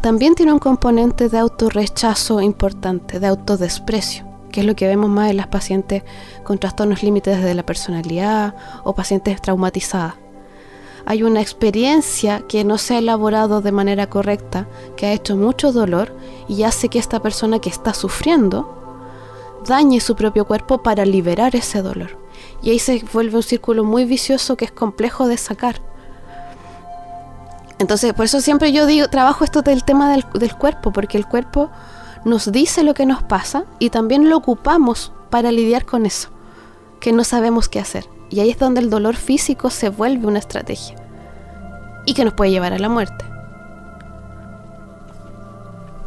también 0.00 0.34
tiene 0.34 0.52
un 0.52 0.58
componente 0.58 1.28
de 1.28 1.38
autorrechazo 1.38 2.40
importante, 2.40 3.20
de 3.20 3.26
autodesprecio, 3.28 4.24
que 4.50 4.60
es 4.60 4.66
lo 4.66 4.74
que 4.74 4.88
vemos 4.88 5.08
más 5.08 5.30
en 5.30 5.36
las 5.36 5.46
pacientes 5.46 6.02
con 6.42 6.58
trastornos 6.58 7.02
límites 7.02 7.42
de 7.42 7.54
la 7.54 7.64
personalidad 7.64 8.54
o 8.84 8.94
pacientes 8.94 9.40
traumatizadas. 9.40 10.14
Hay 11.04 11.22
una 11.22 11.40
experiencia 11.40 12.42
que 12.48 12.64
no 12.64 12.78
se 12.78 12.94
ha 12.94 12.98
elaborado 12.98 13.60
de 13.60 13.72
manera 13.72 14.08
correcta, 14.08 14.68
que 14.96 15.06
ha 15.06 15.12
hecho 15.12 15.36
mucho 15.36 15.72
dolor 15.72 16.16
y 16.48 16.62
hace 16.62 16.88
que 16.88 16.98
esta 16.98 17.20
persona 17.20 17.58
que 17.60 17.70
está 17.70 17.94
sufriendo 17.94 18.81
dañe 19.66 20.00
su 20.00 20.16
propio 20.16 20.44
cuerpo 20.44 20.82
para 20.82 21.04
liberar 21.04 21.56
ese 21.56 21.82
dolor. 21.82 22.18
Y 22.62 22.70
ahí 22.70 22.78
se 22.78 23.04
vuelve 23.12 23.36
un 23.36 23.42
círculo 23.42 23.84
muy 23.84 24.04
vicioso 24.04 24.56
que 24.56 24.64
es 24.64 24.72
complejo 24.72 25.26
de 25.28 25.36
sacar. 25.36 25.80
Entonces, 27.78 28.12
por 28.14 28.26
eso 28.26 28.40
siempre 28.40 28.72
yo 28.72 28.86
digo, 28.86 29.08
trabajo 29.08 29.44
esto 29.44 29.62
del 29.62 29.84
tema 29.84 30.10
del, 30.12 30.24
del 30.34 30.54
cuerpo, 30.56 30.92
porque 30.92 31.18
el 31.18 31.26
cuerpo 31.26 31.70
nos 32.24 32.52
dice 32.52 32.84
lo 32.84 32.94
que 32.94 33.06
nos 33.06 33.22
pasa 33.22 33.64
y 33.78 33.90
también 33.90 34.30
lo 34.30 34.36
ocupamos 34.36 35.12
para 35.30 35.50
lidiar 35.50 35.84
con 35.84 36.06
eso, 36.06 36.28
que 37.00 37.12
no 37.12 37.24
sabemos 37.24 37.68
qué 37.68 37.80
hacer. 37.80 38.08
Y 38.30 38.40
ahí 38.40 38.50
es 38.50 38.58
donde 38.58 38.80
el 38.80 38.90
dolor 38.90 39.16
físico 39.16 39.70
se 39.70 39.88
vuelve 39.88 40.26
una 40.26 40.38
estrategia 40.38 40.96
y 42.06 42.14
que 42.14 42.24
nos 42.24 42.34
puede 42.34 42.50
llevar 42.50 42.72
a 42.72 42.78
la 42.78 42.88
muerte. 42.88 43.24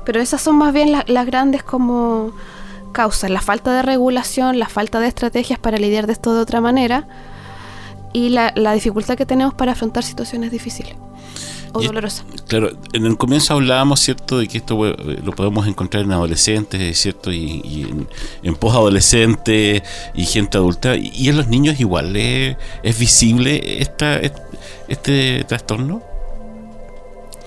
Pero 0.05 0.21
esas 0.21 0.41
son 0.41 0.57
más 0.57 0.73
bien 0.73 0.91
las 0.91 1.25
grandes 1.25 1.63
como 1.63 2.31
causas, 2.95 3.29
la 3.29 3.41
falta 3.41 3.75
de 3.75 3.81
regulación, 3.81 4.57
la 4.57 4.69
falta 4.69 5.01
de 5.01 5.07
estrategias 5.07 5.59
para 5.59 5.77
lidiar 5.77 6.07
de 6.07 6.13
esto 6.13 6.33
de 6.33 6.39
otra 6.39 6.61
manera 6.61 7.05
y 8.13 8.29
la, 8.29 8.53
la 8.55 8.71
dificultad 8.71 9.17
que 9.17 9.25
tenemos 9.25 9.53
para 9.53 9.73
afrontar 9.73 10.03
situaciones 10.05 10.49
difíciles 10.49 10.95
o 11.73 11.81
dolorosas. 11.81 12.25
Claro, 12.47 12.71
en 12.93 13.05
el 13.05 13.17
comienzo 13.17 13.53
hablábamos, 13.55 13.99
¿cierto?, 13.99 14.39
de 14.39 14.47
que 14.47 14.59
esto 14.59 14.87
eh, 14.87 15.19
lo 15.21 15.33
podemos 15.33 15.67
encontrar 15.67 16.05
en 16.05 16.13
adolescentes, 16.13 16.97
¿cierto?, 16.97 17.33
y, 17.33 17.85
en, 17.89 18.07
en 18.43 18.55
posadolescentes 18.55 19.83
y 20.13 20.25
gente 20.25 20.57
adulta. 20.57 20.95
Y, 20.95 21.27
en 21.27 21.35
los 21.35 21.47
niños 21.47 21.77
igual 21.81 22.15
es, 22.15 22.55
es 22.81 22.97
visible 22.97 23.81
esta, 23.81 24.21
este 24.87 25.43
trastorno. 25.43 26.01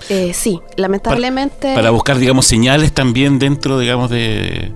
Eh, 0.09 0.33
sí, 0.35 0.59
lamentablemente. 0.75 1.73
Para, 1.73 1.89
buscar, 1.89 2.19
digamos, 2.19 2.45
señales 2.45 2.93
también 2.93 3.39
dentro, 3.39 3.79
digamos, 3.79 4.11
de, 4.11 4.71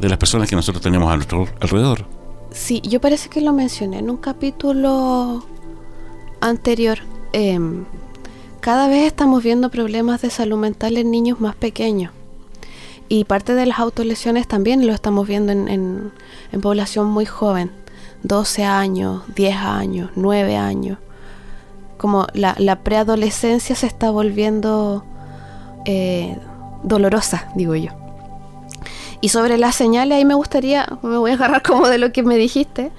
de 0.00 0.08
las 0.08 0.18
personas 0.18 0.48
que 0.48 0.56
nosotros 0.56 0.82
tenemos 0.82 1.10
a 1.10 1.16
nuestro 1.16 1.46
alrededor. 1.60 2.06
Sí, 2.50 2.80
yo 2.82 3.00
parece 3.00 3.28
que 3.28 3.40
lo 3.40 3.52
mencioné 3.52 3.98
en 3.98 4.10
un 4.10 4.16
capítulo 4.16 5.44
anterior. 6.40 6.98
Em, 7.32 7.84
cada 8.60 8.88
vez 8.88 9.06
estamos 9.06 9.42
viendo 9.42 9.70
problemas 9.70 10.22
de 10.22 10.30
salud 10.30 10.58
mental 10.58 10.96
en 10.96 11.10
niños 11.10 11.40
más 11.40 11.54
pequeños. 11.54 12.12
Y 13.08 13.24
parte 13.24 13.54
de 13.54 13.66
las 13.66 13.78
autolesiones 13.78 14.46
también 14.46 14.86
lo 14.86 14.92
estamos 14.92 15.26
viendo 15.26 15.52
en, 15.52 15.68
en 15.68 16.60
población 16.60 17.06
muy 17.06 17.26
joven. 17.26 17.70
12 18.22 18.64
años, 18.64 19.22
10 19.34 19.56
años, 19.56 20.10
9 20.14 20.56
años 20.56 20.98
como 22.00 22.26
la, 22.32 22.82
preadolescencia 22.82 23.76
se 23.76 23.86
está 23.86 24.10
volviendo 24.10 25.04
eh, 25.84 26.34
dolorosa, 26.82 27.50
digo 27.54 27.76
yo. 27.76 27.90
Y 29.20 29.28
sobre 29.28 29.58
las 29.58 29.74
señales, 29.74 30.16
ahí 30.16 30.24
me 30.24 30.34
gustaría, 30.34 30.86
me 31.02 31.18
voy 31.18 31.32
a 31.32 31.34
agarrar 31.34 31.62
como 31.66 31.88
de 31.88 31.98
lo 31.98 32.12
que 32.12 32.22
me 32.22 32.36
dijiste, 32.36 32.90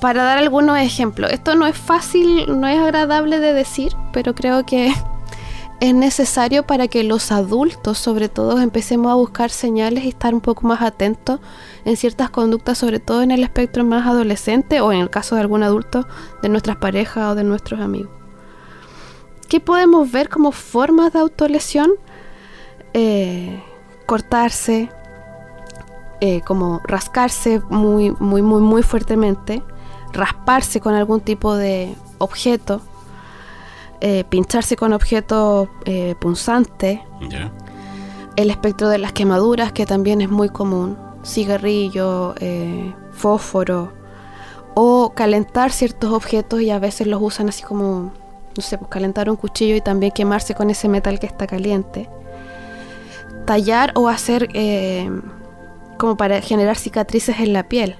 para 0.00 0.24
dar 0.24 0.38
algunos 0.38 0.78
ejemplos. 0.78 1.32
Esto 1.32 1.54
no 1.54 1.66
es 1.66 1.76
fácil, 1.76 2.60
no 2.60 2.68
es 2.68 2.78
agradable 2.78 3.40
de 3.40 3.52
decir, 3.52 3.92
pero 4.12 4.34
creo 4.34 4.66
que 4.66 4.92
es 5.80 5.94
necesario 5.94 6.66
para 6.66 6.88
que 6.88 7.02
los 7.02 7.32
adultos, 7.32 7.98
sobre 7.98 8.28
todo, 8.28 8.60
empecemos 8.60 9.10
a 9.10 9.14
buscar 9.14 9.50
señales 9.50 10.04
y 10.04 10.08
estar 10.08 10.34
un 10.34 10.40
poco 10.40 10.66
más 10.66 10.82
atentos 10.82 11.40
en 11.84 11.96
ciertas 11.96 12.30
conductas, 12.30 12.78
sobre 12.78 13.00
todo 13.00 13.22
en 13.22 13.30
el 13.30 13.42
espectro 13.42 13.84
más 13.84 14.06
adolescente 14.06 14.80
o 14.80 14.92
en 14.92 15.00
el 15.00 15.10
caso 15.10 15.34
de 15.34 15.40
algún 15.40 15.62
adulto, 15.62 16.06
de 16.42 16.48
nuestras 16.50 16.76
parejas 16.76 17.32
o 17.32 17.34
de 17.34 17.44
nuestros 17.44 17.80
amigos. 17.80 18.10
¿Qué 19.48 19.60
podemos 19.60 20.10
ver 20.10 20.28
como 20.28 20.50
formas 20.50 21.12
de 21.12 21.20
autolesión? 21.20 21.90
Eh, 22.94 23.62
cortarse, 24.06 24.90
eh, 26.20 26.40
como 26.40 26.80
rascarse 26.84 27.60
muy, 27.68 28.10
muy, 28.18 28.40
muy, 28.40 28.62
muy 28.62 28.82
fuertemente, 28.82 29.62
rasparse 30.14 30.80
con 30.80 30.94
algún 30.94 31.20
tipo 31.20 31.54
de 31.54 31.94
objeto, 32.16 32.80
eh, 34.00 34.24
pincharse 34.24 34.76
con 34.76 34.94
objetos 34.94 35.68
eh, 35.84 36.14
punzantes, 36.18 37.00
el 38.36 38.50
espectro 38.50 38.88
de 38.88 38.96
las 38.96 39.12
quemaduras, 39.12 39.72
que 39.72 39.84
también 39.84 40.22
es 40.22 40.30
muy 40.30 40.48
común, 40.48 40.96
cigarrillo, 41.22 42.34
fósforo, 43.12 43.92
o 44.74 45.12
calentar 45.14 45.70
ciertos 45.70 46.12
objetos 46.12 46.62
y 46.62 46.70
a 46.70 46.78
veces 46.78 47.06
los 47.06 47.20
usan 47.20 47.50
así 47.50 47.62
como, 47.62 48.12
no 48.56 48.62
sé, 48.62 48.78
pues 48.78 48.90
calentar 48.90 49.28
un 49.28 49.36
cuchillo 49.36 49.76
y 49.76 49.82
también 49.82 50.12
quemarse 50.12 50.54
con 50.54 50.70
ese 50.70 50.88
metal 50.88 51.18
que 51.18 51.26
está 51.26 51.46
caliente. 51.46 52.08
Tallar 53.44 53.92
o 53.94 54.08
hacer 54.08 54.48
como 55.96 56.16
para 56.16 56.40
generar 56.40 56.76
cicatrices 56.76 57.40
en 57.40 57.52
la 57.52 57.68
piel. 57.68 57.96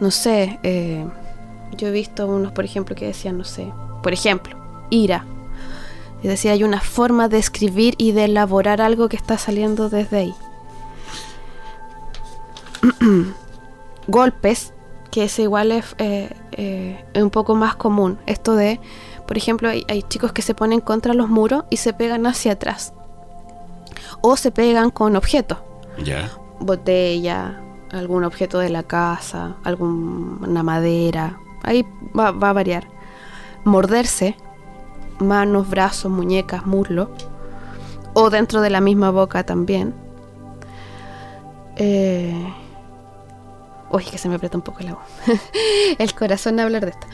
No 0.00 0.10
sé, 0.10 0.58
yo 1.76 1.88
he 1.88 1.90
visto 1.90 2.26
unos, 2.26 2.52
por 2.52 2.64
ejemplo, 2.64 2.94
que 2.96 3.06
decían, 3.06 3.38
no 3.38 3.44
sé, 3.44 3.72
por 4.02 4.12
ejemplo, 4.12 4.58
ira. 4.90 5.26
Es 6.22 6.30
decir, 6.30 6.50
hay 6.50 6.64
una 6.64 6.80
forma 6.80 7.28
de 7.28 7.38
escribir 7.38 7.94
y 7.98 8.12
de 8.12 8.24
elaborar 8.24 8.80
algo 8.80 9.08
que 9.08 9.16
está 9.16 9.36
saliendo 9.36 9.90
desde 9.90 10.16
ahí. 10.16 10.34
Golpes, 14.06 14.72
que 15.10 15.24
es 15.24 15.38
igual 15.38 15.72
eh, 15.72 15.82
eh, 16.52 17.04
es 17.12 17.22
un 17.22 17.30
poco 17.30 17.54
más 17.54 17.76
común. 17.76 18.18
Esto 18.26 18.56
de, 18.56 18.80
por 19.26 19.36
ejemplo, 19.36 19.68
hay, 19.68 20.02
chicos 20.08 20.32
que 20.32 20.42
se 20.42 20.54
ponen 20.54 20.80
contra 20.80 21.14
los 21.14 21.28
muros 21.28 21.64
y 21.70 21.76
se 21.76 21.92
pegan 21.92 22.26
hacia 22.26 22.52
atrás. 22.52 22.94
O 24.20 24.36
se 24.36 24.50
pegan 24.50 24.90
con 24.90 25.16
objetos. 25.16 25.58
Botella, 26.60 27.60
algún 27.90 28.24
objeto 28.24 28.58
de 28.58 28.70
la 28.70 28.82
casa, 28.82 29.56
alguna 29.64 30.62
madera. 30.62 31.38
Ahí 31.62 31.86
va 32.16 32.28
a 32.28 32.52
variar 32.52 32.94
morderse, 33.64 34.36
manos, 35.18 35.68
brazos, 35.68 36.10
muñecas, 36.10 36.66
muslo, 36.66 37.10
o 38.12 38.30
dentro 38.30 38.60
de 38.60 38.70
la 38.70 38.80
misma 38.80 39.10
boca 39.10 39.44
también. 39.44 39.94
Eh... 41.76 42.52
Uy, 43.90 44.04
que 44.04 44.18
se 44.18 44.28
me 44.28 44.34
aprieta 44.34 44.56
un 44.56 44.62
poco 44.62 44.80
el 44.80 44.88
agua. 44.88 45.04
el 45.98 46.14
corazón 46.14 46.58
hablar 46.58 46.84
de 46.84 46.90
esto. 46.90 47.06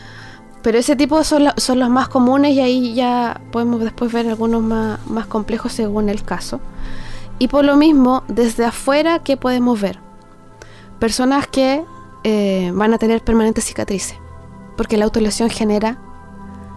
Pero 0.63 0.79
ese 0.79 0.97
tipo 0.97 1.23
son, 1.25 1.49
son, 1.57 1.79
los 1.79 1.91
más 1.91 2.09
comunes 2.09 2.53
y 2.53 2.61
ahí 2.61 2.95
ya 2.95 3.41
podemos 3.51 3.81
después 3.81 4.13
ver 4.13 4.29
algunos 4.29 4.63
más, 4.63 5.05
más 5.07 5.27
complejos 5.27 5.73
según 5.73 6.09
el 6.09 6.23
caso. 6.23 6.61
Y 7.41 7.49
por 7.49 7.65
lo 7.65 7.75
mismo, 7.77 8.23
desde 8.29 8.67
afuera, 8.67 9.21
¿qué 9.21 9.39
podemos 9.39 9.81
ver? 9.81 9.99
Personas 10.99 11.47
que 11.47 11.83
eh, 12.23 12.71
van 12.75 12.93
a 12.93 12.99
tener 12.99 13.25
permanentes 13.25 13.65
cicatrices, 13.65 14.19
porque 14.77 14.99
la 14.99 15.07
autolesión 15.07 15.49
genera 15.49 15.99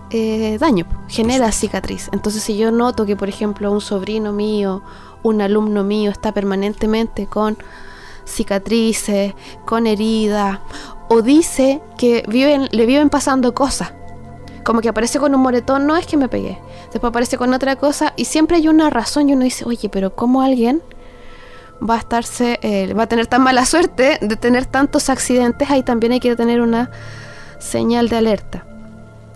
eh, 0.10 0.58
daño, 0.60 0.86
genera 1.10 1.51
cicatriz. 1.51 2.10
Entonces 2.13 2.43
si 2.43 2.55
yo 2.55 2.72
noto 2.72 3.05
que, 3.05 3.17
por 3.17 3.27
ejemplo, 3.27 3.74
un 3.74 3.82
sobrino 3.82 4.32
mío, 4.32 4.82
un 5.22 5.41
alumno 5.41 5.84
mío 5.84 6.12
está 6.12 6.32
permanentemente 6.32 7.27
con 7.27 7.58
cicatrices, 8.25 9.34
con 9.65 9.86
heridas, 9.86 10.60
o 11.10 11.22
dice 11.22 11.82
que 11.98 12.24
viven, 12.29 12.70
le 12.72 12.86
viven 12.86 13.10
pasando 13.10 13.53
cosas, 13.53 13.91
como 14.63 14.79
que 14.79 14.88
aparece 14.88 15.20
con 15.20 15.36
un 15.36 15.41
moretón, 15.41 15.86
no 15.86 15.98
es 15.98 16.08
que 16.08 16.15
me 16.15 16.29
pegué, 16.29 16.58
después 16.93 17.09
aparece 17.09 17.38
con 17.38 17.53
otra 17.53 17.75
cosa 17.75 18.13
y 18.15 18.25
siempre 18.25 18.57
hay 18.57 18.67
una 18.67 18.89
razón 18.89 19.29
y 19.29 19.33
uno 19.33 19.43
dice, 19.43 19.65
oye, 19.65 19.89
pero 19.89 20.15
¿cómo 20.15 20.41
alguien 20.41 20.81
va 21.88 21.95
a 21.95 22.00
estarse, 22.00 22.59
eh, 22.62 22.93
va 22.93 23.03
a 23.03 23.07
tener 23.07 23.27
tan 23.27 23.43
mala 23.43 23.65
suerte 23.65 24.17
de 24.21 24.35
tener 24.35 24.65
tantos 24.65 25.09
accidentes? 25.09 25.69
Ahí 25.69 25.83
también 25.83 26.13
hay 26.13 26.19
que 26.19 26.35
tener 26.35 26.62
una 26.62 26.91
señal 27.59 28.09
de 28.09 28.17
alerta 28.17 28.65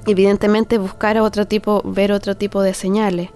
evidentemente 0.07 0.77
buscar 0.77 1.19
otro 1.19 1.45
tipo, 1.45 1.81
ver 1.85 2.11
otro 2.11 2.35
tipo 2.35 2.61
de 2.61 2.73
señales. 2.73 3.29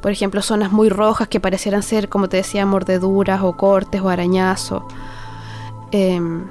Por 0.00 0.12
ejemplo, 0.12 0.40
zonas 0.40 0.70
muy 0.70 0.88
rojas 0.88 1.28
que 1.28 1.40
parecieran 1.40 1.82
ser, 1.82 2.08
como 2.08 2.28
te 2.28 2.38
decía, 2.38 2.64
mordeduras 2.64 3.42
o 3.42 3.56
cortes 3.56 4.00
o 4.00 4.08
arañazos. 4.08 4.84
Em, 5.90 6.46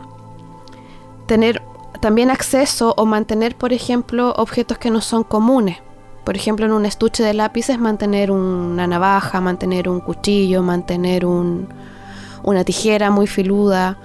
tener 1.26 1.62
también 2.02 2.30
acceso 2.30 2.94
o 2.98 3.06
mantener, 3.06 3.56
por 3.56 3.72
ejemplo, 3.72 4.34
objetos 4.38 4.78
que 4.78 4.92
no 4.92 5.02
son 5.02 5.24
comunes. 5.24 5.78
Por 6.26 6.36
ejemplo, 6.36 6.66
en 6.66 6.72
un 6.72 6.88
estuche 6.88 7.24
de 7.24 7.36
lápices 7.36 7.78
mantener 7.78 8.32
una 8.32 8.88
navaja, 8.88 9.42
mantener 9.42 9.88
un 9.88 10.00
cuchillo, 10.00 10.64
mantener 10.64 11.24
un, 11.24 11.70
una 12.42 12.64
tijera 12.64 13.12
muy 13.12 13.28
filuda. 13.28 14.00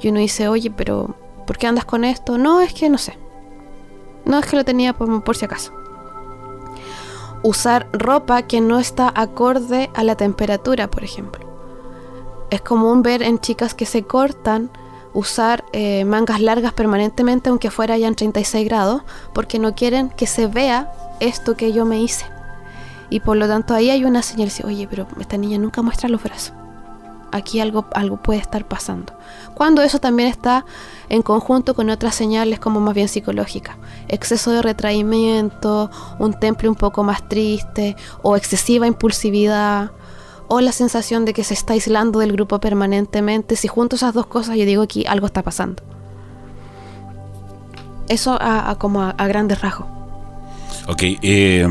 Y 0.00 0.08
uno 0.08 0.20
dice, 0.20 0.46
oye, 0.46 0.70
pero 0.70 1.16
¿por 1.46 1.58
qué 1.58 1.66
andas 1.66 1.84
con 1.84 2.04
esto? 2.04 2.38
No, 2.38 2.60
es 2.60 2.72
que 2.72 2.88
no 2.88 2.96
sé. 2.96 3.18
No 4.24 4.38
es 4.38 4.46
que 4.46 4.56
lo 4.56 4.64
tenía 4.64 4.92
por, 4.92 5.36
si 5.36 5.44
acaso. 5.44 5.72
Usar 7.42 7.88
ropa 7.92 8.42
que 8.42 8.60
no 8.60 8.78
está 8.78 9.12
acorde 9.14 9.90
a 9.94 10.04
la 10.04 10.14
temperatura, 10.14 10.88
por 10.88 11.02
ejemplo. 11.02 11.44
Es 12.50 12.60
común 12.60 13.02
ver 13.02 13.22
en 13.22 13.40
chicas 13.40 13.74
que 13.74 13.84
se 13.84 14.04
cortan 14.04 14.70
usar 15.12 15.64
eh, 15.72 16.04
mangas 16.04 16.40
largas 16.40 16.72
permanentemente 16.72 17.48
aunque 17.48 17.70
fuera 17.70 17.96
ya 17.96 18.08
en 18.08 18.16
36 18.16 18.66
grados 18.66 19.02
porque 19.32 19.60
no 19.60 19.76
quieren 19.76 20.10
que 20.10 20.26
se 20.26 20.48
vea 20.48 20.92
esto 21.26 21.56
que 21.56 21.72
yo 21.72 21.84
me 21.84 22.00
hice. 22.00 22.26
Y 23.10 23.20
por 23.20 23.36
lo 23.36 23.46
tanto 23.46 23.74
ahí 23.74 23.90
hay 23.90 24.04
una 24.04 24.22
señal, 24.22 24.50
oye, 24.64 24.86
pero 24.88 25.06
esta 25.20 25.36
niña 25.36 25.58
nunca 25.58 25.82
muestra 25.82 26.08
los 26.08 26.22
brazos 26.22 26.52
aquí 27.34 27.58
algo, 27.58 27.86
algo 27.94 28.16
puede 28.16 28.38
estar 28.38 28.66
pasando. 28.66 29.12
Cuando 29.54 29.82
eso 29.82 29.98
también 29.98 30.28
está 30.28 30.64
en 31.08 31.22
conjunto 31.22 31.74
con 31.74 31.90
otras 31.90 32.14
señales 32.14 32.60
como 32.60 32.80
más 32.80 32.94
bien 32.94 33.08
psicológicas. 33.08 33.76
Exceso 34.06 34.52
de 34.52 34.62
retraimiento, 34.62 35.90
un 36.20 36.32
temple 36.34 36.68
un 36.68 36.76
poco 36.76 37.02
más 37.02 37.28
triste 37.28 37.96
o 38.22 38.36
excesiva 38.36 38.86
impulsividad 38.86 39.90
o 40.46 40.60
la 40.60 40.70
sensación 40.70 41.24
de 41.24 41.32
que 41.32 41.42
se 41.42 41.54
está 41.54 41.72
aislando 41.72 42.20
del 42.20 42.32
grupo 42.32 42.60
permanentemente. 42.60 43.56
Si 43.56 43.66
junto 43.66 43.96
esas 43.96 44.14
dos 44.14 44.26
cosas 44.26 44.56
yo 44.56 44.64
digo 44.64 44.82
aquí 44.82 45.04
algo 45.06 45.26
está 45.26 45.42
pasando. 45.42 45.82
Eso 48.08 48.38
a, 48.40 48.76
como 48.78 49.02
a, 49.02 49.26
grandes 49.26 49.60
rasgos. 49.60 49.88
Ok, 50.86 51.02
eh, 51.22 51.66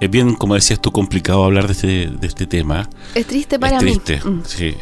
es 0.00 0.10
bien, 0.10 0.34
como 0.34 0.54
decías 0.54 0.80
tú, 0.80 0.90
complicado 0.92 1.44
hablar 1.44 1.66
de 1.66 1.72
este, 1.72 2.06
de 2.18 2.26
este 2.26 2.46
tema. 2.46 2.88
Es 3.14 3.26
triste 3.26 3.58
para 3.58 3.78
es 3.78 3.82
mí. 3.82 3.96
triste, 3.98 4.20
Mm. 4.28 4.42
sí. 4.44 4.64
eh, 4.66 4.76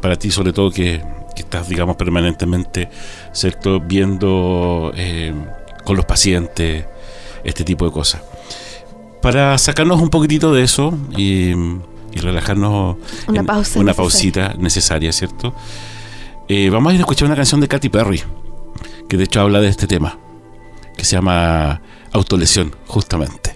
Para 0.00 0.16
ti, 0.16 0.30
sobre 0.30 0.52
todo, 0.52 0.70
que, 0.70 1.02
que 1.34 1.42
estás, 1.42 1.68
digamos, 1.68 1.96
permanentemente, 1.96 2.88
¿cierto? 3.32 3.80
Viendo 3.80 4.92
eh, 4.96 5.32
con 5.84 5.96
los 5.96 6.04
pacientes 6.04 6.84
este 7.42 7.64
tipo 7.64 7.84
de 7.86 7.90
cosas. 7.92 8.22
Para 9.22 9.56
sacarnos 9.58 10.00
un 10.02 10.10
poquitito 10.10 10.52
de 10.52 10.62
eso 10.64 10.92
y, 11.16 11.50
y 11.52 12.18
relajarnos. 12.20 12.96
Una 13.28 13.40
en- 13.40 13.46
pausa 13.46 13.78
Una 13.80 13.92
necesaria. 13.92 13.94
pausita 13.94 14.54
necesaria, 14.58 15.12
¿cierto? 15.12 15.54
Eh, 16.48 16.68
vamos 16.70 16.90
a 16.90 16.94
ir 16.94 17.00
a 17.00 17.04
escuchar 17.04 17.26
una 17.26 17.36
canción 17.36 17.60
de 17.62 17.68
Katy 17.68 17.88
Perry, 17.88 18.22
que 19.08 19.16
de 19.16 19.24
hecho 19.24 19.40
habla 19.40 19.60
de 19.62 19.68
este 19.68 19.86
tema, 19.86 20.18
que 20.96 21.04
se 21.04 21.16
llama 21.16 21.80
Autolesión, 22.12 22.74
justamente. 22.86 23.53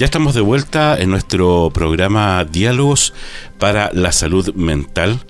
Ya 0.00 0.06
estamos 0.06 0.34
de 0.34 0.40
vuelta 0.40 0.98
en 0.98 1.10
nuestro 1.10 1.70
programa 1.74 2.42
Diálogos 2.46 3.12
para 3.58 3.90
la 3.92 4.12
Salud 4.12 4.54
Mental 4.54 5.20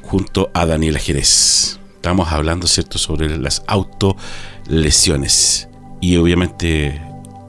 junto 0.00 0.50
a 0.54 0.64
Daniela 0.64 0.98
Jerez. 0.98 1.78
Estamos 1.96 2.32
hablando, 2.32 2.66
¿cierto?, 2.66 2.96
sobre 2.96 3.36
las 3.36 3.62
autolesiones 3.66 5.68
y 6.00 6.16
obviamente 6.16 7.02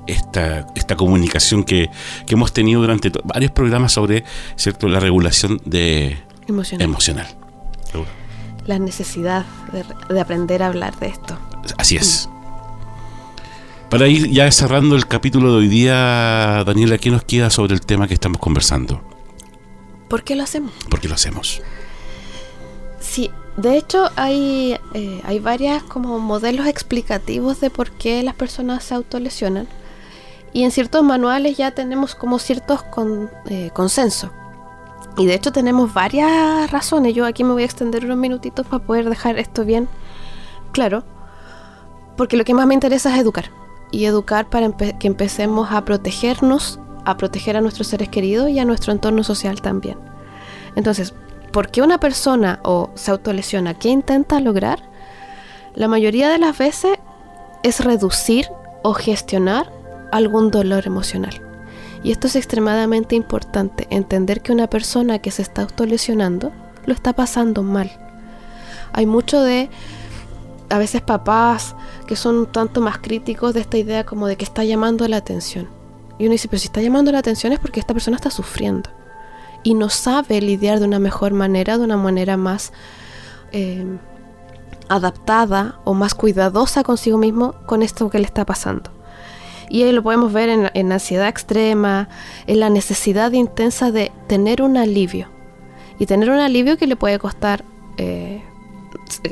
esta, 0.08 0.68
esta 0.76 0.98
comunicación 0.98 1.64
que, 1.64 1.90
que 2.26 2.34
hemos 2.34 2.52
tenido 2.52 2.82
durante 2.82 3.14
varios 3.24 3.54
programas 3.54 3.94
sobre, 3.94 4.26
¿cierto?, 4.58 4.90
la 4.90 5.00
regulación 5.00 5.62
de 5.64 6.18
Emocional. 6.50 6.86
emocional. 6.86 7.28
La 8.66 8.78
necesidad 8.78 9.46
de, 9.72 9.86
de 10.14 10.20
aprender 10.20 10.62
a 10.64 10.68
hablar 10.68 11.00
de 11.00 11.08
esto. 11.08 11.40
Así 11.78 11.96
es. 11.96 12.28
Para 13.90 14.08
ir 14.10 14.30
ya 14.30 14.52
cerrando 14.52 14.98
el 14.98 15.08
capítulo 15.08 15.52
de 15.54 15.60
hoy 15.60 15.68
día, 15.70 16.62
Daniela, 16.66 16.98
¿qué 16.98 17.10
nos 17.10 17.24
queda 17.24 17.50
sobre 17.50 17.74
el 17.74 17.80
tema 17.80 18.06
que 18.06 18.14
estamos 18.14 18.38
conversando? 18.38 19.02
¿Por 20.10 20.24
qué 20.24 20.36
lo 20.36 20.44
hacemos? 20.44 20.74
¿Por 20.90 21.00
qué 21.00 21.08
lo 21.08 21.16
hacemos? 21.16 21.62
Sí, 23.00 23.32
de 23.56 23.78
hecho 23.78 24.10
hay, 24.18 24.78
eh, 24.94 25.22
hay 25.24 25.40
varias 25.40 25.84
como 25.84 26.20
modelos 26.20 26.68
explicativos 26.68 27.62
de 27.62 27.70
por 27.70 27.92
qué 27.92 28.24
las 28.24 28.36
personas 28.36 28.84
se 28.84 28.94
autolesionan. 28.94 29.70
Y 30.52 30.64
en 30.64 30.72
ciertos 30.72 31.02
manuales 31.04 31.56
ya 31.56 31.72
tenemos 31.72 32.14
como 32.14 32.40
ciertos 32.40 32.84
con, 32.84 33.30
eh, 33.50 33.70
consensos. 33.74 34.32
Y 35.18 35.28
de 35.28 35.34
hecho 35.34 35.54
tenemos 35.54 35.94
varias 35.94 36.70
razones. 36.72 37.16
Yo 37.16 37.26
aquí 37.26 37.46
me 37.46 37.54
voy 37.54 37.62
a 37.62 37.66
extender 37.66 38.04
unos 38.04 38.18
minutitos 38.18 38.68
para 38.68 38.84
poder 38.84 39.10
dejar 39.10 39.40
esto 39.40 39.64
bien 39.64 39.88
claro. 40.74 41.06
Porque 42.18 42.36
lo 42.36 42.44
que 42.44 42.54
más 42.54 42.68
me 42.68 42.74
interesa 42.74 43.14
es 43.14 43.22
educar. 43.22 43.50
Y 43.92 44.06
educar 44.06 44.50
para 44.50 44.72
que 44.72 45.08
empecemos 45.08 45.70
a 45.72 45.86
protegernos, 45.86 46.80
a 47.06 47.18
proteger 47.18 47.56
a 47.58 47.62
nuestros 47.62 47.88
seres 47.88 48.10
queridos 48.10 48.50
y 48.50 48.60
a 48.60 48.66
nuestro 48.66 48.92
entorno 48.92 49.24
social 49.24 49.62
también. 49.62 49.98
Entonces, 50.76 51.14
¿por 51.52 51.70
qué 51.70 51.82
una 51.82 52.00
persona 52.00 52.60
o 52.64 52.90
se 52.96 53.12
autolesiona? 53.12 53.74
¿Qué 53.74 53.90
intenta 53.90 54.40
lograr? 54.40 54.80
La 55.74 55.88
mayoría 55.88 56.30
de 56.30 56.38
las 56.38 56.58
veces 56.58 56.98
es 57.64 57.80
reducir 57.84 58.48
o 58.84 58.94
gestionar 58.94 59.72
algún 60.12 60.52
dolor 60.52 60.86
emocional. 60.86 61.42
Y 62.04 62.12
esto 62.12 62.28
es 62.28 62.36
extremadamente 62.36 63.16
importante, 63.16 63.88
entender 63.90 64.42
que 64.42 64.52
una 64.52 64.68
persona 64.68 65.20
que 65.20 65.32
se 65.32 65.42
está 65.42 65.64
autolesionando 65.64 66.52
lo 66.86 66.94
está 66.94 67.14
pasando 67.14 67.64
mal. 67.64 67.92
Hay 68.94 69.06
mucho 69.06 69.42
de, 69.42 69.70
a 70.70 70.78
veces 70.78 71.02
papás 71.02 71.76
que 72.08 72.16
son 72.16 72.36
un 72.38 72.46
tanto 72.46 72.82
más 72.82 72.98
críticos 72.98 73.54
de 73.54 73.62
esta 73.62 73.78
idea 73.78 74.06
como 74.06 74.28
de 74.28 74.36
que 74.36 74.46
está 74.46 74.64
llamando 74.64 75.08
la 75.08 75.18
atención. 75.18 75.70
Y 76.20 76.26
uno 76.26 76.32
dice, 76.32 76.48
pero 76.48 76.60
si 76.60 76.68
está 76.68 76.82
llamando 76.82 77.12
la 77.12 77.20
atención 77.20 77.54
es 77.54 77.60
porque 77.60 77.80
esta 77.80 77.94
persona 77.94 78.16
está 78.18 78.32
sufriendo. 78.32 78.90
Y 79.64 79.74
no 79.74 79.90
sabe 79.90 80.42
lidiar 80.42 80.80
de 80.80 80.86
una 80.86 81.00
mejor 81.00 81.34
manera, 81.34 81.78
de 81.78 81.84
una 81.84 81.98
manera 81.98 82.38
más 82.38 82.74
eh, 83.52 83.86
adaptada 84.90 85.80
o 85.84 85.94
más 85.94 86.16
cuidadosa 86.16 86.84
consigo 86.84 87.18
mismo 87.18 87.56
con 87.66 87.84
esto 87.84 88.10
que 88.10 88.20
le 88.20 88.26
está 88.26 88.46
pasando. 88.46 88.92
Y 89.70 89.84
ahí 89.84 89.92
lo 89.92 90.02
podemos 90.02 90.32
ver 90.32 90.70
en, 90.74 90.92
ansiedad 90.92 91.28
extrema, 91.28 92.08
en 92.48 92.62
la 92.62 92.70
necesidad 92.70 93.32
intensa 93.34 93.92
de 93.92 94.12
tener 94.28 94.62
un 94.62 94.78
alivio. 94.78 95.30
Y 96.00 96.06
tener 96.06 96.30
un 96.30 96.40
alivio 96.40 96.78
que 96.78 96.88
le 96.88 96.96
puede 96.96 97.20
costar 97.20 97.66
eh, 97.98 98.44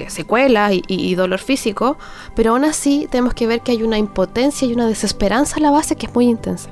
secuelas 0.08 0.74
y, 0.88 1.16
dolor 1.16 1.40
físico, 1.40 1.98
pero 2.36 2.52
aún 2.52 2.66
así 2.66 3.08
tenemos 3.10 3.34
que 3.34 3.48
ver 3.48 3.62
que 3.62 3.72
hay 3.72 3.84
una 3.84 3.98
impotencia 3.98 4.68
y 4.68 4.74
una 4.74 4.88
desesperanza 4.88 5.58
a 5.58 5.62
la 5.62 5.72
base 5.72 5.96
que 5.96 6.08
es 6.08 6.14
muy 6.14 6.26
intensa. 6.26 6.70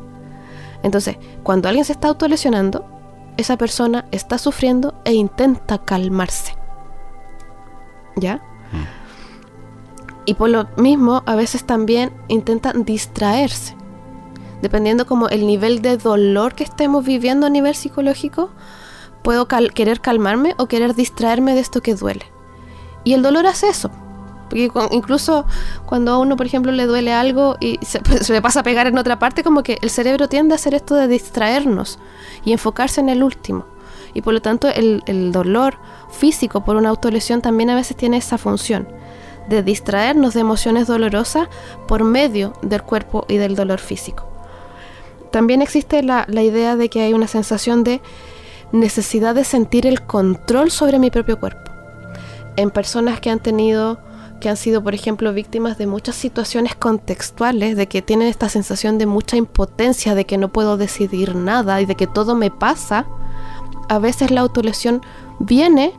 Entonces, 0.84 1.18
cuando 1.44 1.70
alguien 1.70 1.86
se 1.86 1.94
está 1.94 2.10
autolesionando, 2.10 2.86
esa 3.38 3.58
persona 3.58 4.06
está 4.12 4.38
sufriendo 4.38 4.94
e 5.06 5.13
intenta 5.13 5.78
calmarse. 5.80 6.56
¿Ya? 8.16 8.42
Y 10.26 10.36
por 10.36 10.50
lo 10.50 10.68
mismo, 10.78 11.24
a 11.26 11.36
veces 11.36 11.66
también 11.66 12.12
intentan 12.28 12.86
distraerse. 12.86 13.76
Dependiendo 14.62 15.06
como 15.06 15.30
el 15.30 15.46
nivel 15.46 15.82
de 15.82 15.98
dolor 15.98 16.54
que 16.56 16.63
estemos 16.63 17.04
viviendo 17.04 17.48
a 17.48 17.50
nivel 17.50 17.76
psicológico, 17.76 18.52
puedo 19.22 19.48
cal- 19.48 19.74
querer 19.74 20.00
calmarme 20.00 20.54
o 20.58 20.68
querer 20.68 20.96
distraerme 20.96 21.56
de 21.56 21.62
esto 21.62 21.82
que 21.82 21.96
duele. 21.96 22.26
Y 23.04 23.13
el 23.13 23.22
dolor 23.22 23.48
hace 23.48 23.70
eso. 23.70 23.89
Porque 24.50 24.70
incluso 24.92 25.46
cuando 25.86 26.12
a 26.12 26.20
uno, 26.20 26.36
por 26.36 26.46
ejemplo, 26.46 26.72
le 26.72 26.86
duele 26.86 27.13
algo 27.13 27.58
y 27.60 27.80
se, 27.86 28.02
le 28.32 28.42
pasa 28.42 28.62
a 28.62 28.63
pegar 28.63 28.88
en 28.88 28.98
otra 28.98 29.20
parte, 29.20 29.44
como 29.44 29.63
que 29.63 29.78
el 29.82 29.89
cerebro 29.89 30.28
tiende 30.28 30.54
a 30.54 30.56
hacer 30.56 30.74
esto 30.74 30.96
de 30.96 31.08
distraernos 31.08 32.00
y 32.46 32.52
enfocarse 32.52 33.02
en 33.02 33.10
el 33.10 33.24
último. 33.24 33.66
Y 34.13 34.22
por 34.22 34.34
lo 34.34 34.42
tanto 34.42 34.68
el, 34.68 35.32
dolor 35.32 35.78
físico 36.12 36.63
por 36.63 36.76
una 36.76 36.89
autolesión 36.89 37.42
también 37.42 37.72
a 37.72 37.76
veces 37.76 37.98
tiene 37.98 38.18
esa 38.18 38.38
función 38.38 38.88
de 39.50 39.63
distraernos 39.63 40.36
de 40.36 40.42
emociones 40.42 40.86
dolorosas 40.86 41.48
por 41.88 42.04
medio 42.04 42.54
del 42.62 42.84
cuerpo 42.84 43.26
y 43.28 43.38
del 43.38 43.56
dolor 43.56 43.80
físico. 43.80 44.28
También 45.32 45.63
existe 45.63 46.04
la 46.04 46.44
idea 46.44 46.76
de 46.76 46.89
que 46.89 47.02
hay 47.02 47.13
una 47.13 47.28
sensación 47.28 47.84
de 47.84 48.02
necesidad 48.72 49.34
de 49.34 49.44
sentir 49.44 49.88
el 49.88 50.02
control 50.02 50.70
sobre 50.70 51.00
mi 51.00 51.10
propio 51.10 51.39
cuerpo. 51.39 51.72
En 52.56 52.70
personas 52.70 53.20
que 53.20 53.30
han 53.30 53.39
tenido, 53.39 54.00
que 54.39 54.50
han 54.50 54.58
sido, 54.58 54.84
por 54.84 54.94
ejemplo, 54.94 55.34
víctimas 55.34 55.78
de 55.78 55.88
muchas 55.88 56.16
situaciones 56.16 56.76
contextuales, 56.76 57.76
de 57.76 57.88
que 57.88 58.02
tienen 58.02 58.28
esta 58.28 58.50
sensación 58.50 58.98
de 58.98 59.06
mucha 59.06 59.38
impotencia, 59.38 60.16
de 60.16 60.26
que 60.26 60.38
no 60.38 60.52
puedo 60.52 60.78
decidir 60.78 61.36
nada 61.36 61.82
y 61.82 61.86
de 61.86 61.96
que 61.96 62.08
todo 62.08 62.36
me 62.36 62.52
pasa, 62.52 63.06
a 63.89 64.00
veces 64.00 64.32
la 64.32 64.42
autolesión 64.42 65.02
viene 65.39 65.94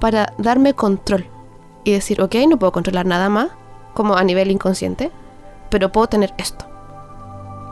para 0.00 0.32
darme 0.38 0.74
control 0.74 1.26
y 1.84 1.92
decir, 1.92 2.20
ok, 2.20 2.34
no 2.48 2.58
puedo 2.58 2.72
controlar 2.72 3.06
nada 3.06 3.28
más, 3.28 3.48
como 3.94 4.16
a 4.16 4.24
nivel 4.24 4.50
inconsciente, 4.50 5.10
pero 5.70 5.92
puedo 5.92 6.08
tener 6.08 6.34
esto. 6.38 6.66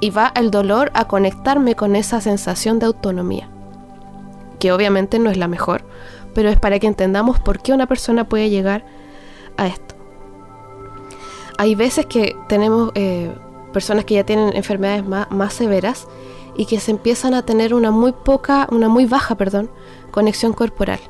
Y 0.00 0.10
va 0.10 0.32
el 0.34 0.50
dolor 0.50 0.90
a 0.94 1.06
conectarme 1.06 1.74
con 1.74 1.96
esa 1.96 2.20
sensación 2.20 2.78
de 2.78 2.86
autonomía, 2.86 3.48
que 4.58 4.72
obviamente 4.72 5.18
no 5.18 5.30
es 5.30 5.36
la 5.36 5.48
mejor, 5.48 5.84
pero 6.34 6.48
es 6.50 6.58
para 6.58 6.78
que 6.78 6.86
entendamos 6.86 7.40
por 7.40 7.60
qué 7.60 7.72
una 7.72 7.86
persona 7.86 8.28
puede 8.28 8.50
llegar 8.50 8.84
a 9.56 9.66
esto. 9.66 9.94
Hay 11.58 11.74
veces 11.74 12.06
que 12.06 12.36
tenemos 12.48 12.90
eh, 12.94 13.32
personas 13.72 14.04
que 14.04 14.14
ya 14.14 14.24
tienen 14.24 14.56
enfermedades 14.56 15.04
más, 15.06 15.52
severas 15.52 16.06
y 16.56 16.66
que 16.66 16.80
se 16.80 16.90
empiezan 16.90 17.34
a 17.34 17.42
tener 17.42 17.74
una 17.74 17.90
muy 17.90 18.12
poca, 18.12 18.66
una 18.70 18.88
muy 18.88 19.06
baja, 19.06 19.36
perdón, 19.36 19.70
conexión 20.10 20.52
corporal 20.52 21.00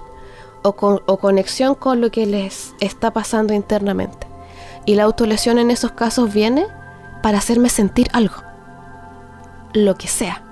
o, 0.62 0.72
con- 0.76 1.00
o 1.06 1.16
conexión 1.18 1.74
con 1.74 2.00
lo 2.00 2.10
que 2.10 2.26
les 2.26 2.74
está 2.80 3.12
pasando 3.12 3.52
internamente. 3.54 4.26
Y 4.86 4.96
la 4.96 5.04
autolesión 5.04 5.58
en 5.58 5.70
esos 5.70 5.92
casos 5.92 6.32
viene 6.32 6.66
para 7.22 7.38
hacerme 7.38 7.70
sentir 7.70 8.08
algo, 8.12 8.36
lo 9.72 9.94
que 9.96 10.08
sea. 10.08 10.42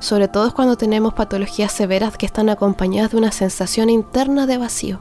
Sobre 0.00 0.26
todo 0.28 0.46
es 0.48 0.52
cuando 0.52 0.76
tenemos 0.76 1.14
patologías 1.14 1.70
severas 1.72 2.16
que 2.16 2.26
están 2.26 2.48
acompañadas 2.48 3.12
de 3.12 3.18
una 3.18 3.30
sensación 3.32 3.88
interna 3.90 4.46
de 4.46 4.58
vacío, 4.58 4.98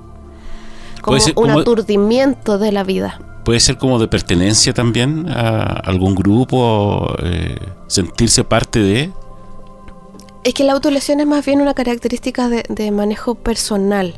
como 1.01 1.19
ser 1.19 1.33
un 1.37 1.47
como- 1.47 1.59
aturdimiento 1.59 2.57
de 2.59 2.71
la 2.71 2.83
vida. 2.83 3.19
Puede 3.45 3.61
ser 3.61 3.77
como 3.77 3.97
de 3.97 4.07
pertenencia 4.07 4.73
también 4.73 5.27
a 5.29 5.61
algún 5.63 6.13
grupo, 6.13 7.15
eh, 7.23 7.55
sentirse 7.87 8.43
parte 8.43 8.79
de. 8.79 9.11
Es 10.43 10.53
que 10.53 10.63
la 10.63 10.73
autolesión 10.73 11.19
es 11.19 11.25
más 11.27 11.45
bien 11.45 11.61
una 11.61 11.73
característica 11.73 12.47
de, 12.49 12.63
de 12.69 12.91
manejo 12.91 13.35
personal, 13.35 14.15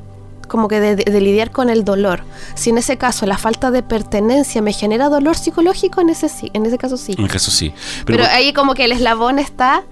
como 0.48 0.68
que 0.68 0.80
de, 0.80 0.96
de- 0.96 1.10
de 1.12 1.22
lidiar 1.22 1.52
con 1.52 1.70
el 1.70 1.86
dolor. 1.86 2.24
Si 2.56 2.72
en 2.72 2.78
ese 2.80 2.98
caso 2.98 3.26
la 3.26 3.38
falta 3.38 3.72
de 3.72 3.84
pertenencia 3.84 4.62
me 4.62 4.74
genera 4.74 5.08
dolor 5.10 5.38
psicológico, 5.38 6.02
en 6.02 6.10
ese, 6.10 6.28
sí, 6.28 6.50
en 6.54 6.66
ese 6.66 6.78
caso 6.78 6.98
sí. 6.98 7.14
En 7.18 7.24
el 7.24 7.30
caso 7.30 7.52
sí. 7.52 7.72
Pero, 8.06 8.24
Pero, 8.24 8.30
ahí 8.34 8.52
como 8.54 8.74
que 8.74 8.86
el 8.86 8.92
eslabón 8.92 9.40
está 9.40 9.84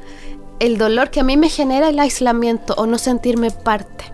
el 0.59 0.77
dolor 0.77 1.09
que 1.09 1.21
a 1.21 1.23
mí 1.23 1.37
me 1.37 1.49
genera 1.49 1.89
el 1.89 1.99
aislamiento 1.99 2.73
o 2.77 2.85
no 2.85 2.97
sentirme 2.97 3.51
parte. 3.51 4.05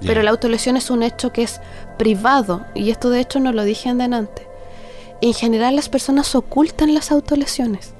Pero 0.00 0.22
la 0.22 0.30
autolesión 0.30 0.76
es 0.76 0.90
un 0.90 1.02
hecho 1.02 1.32
que 1.32 1.42
es 1.42 1.60
privado 1.98 2.66
y 2.74 2.90
esto 2.90 3.08
de 3.08 3.20
hecho 3.20 3.40
no 3.40 3.52
lo 3.52 3.64
dije 3.64 3.88
en 3.88 3.98
delante. 3.98 4.46
En 5.22 5.32
general 5.32 5.76
las 5.76 5.88
personas 5.88 6.34
ocultan 6.34 6.92
las 6.92 7.10
autolesiones. 7.10 7.94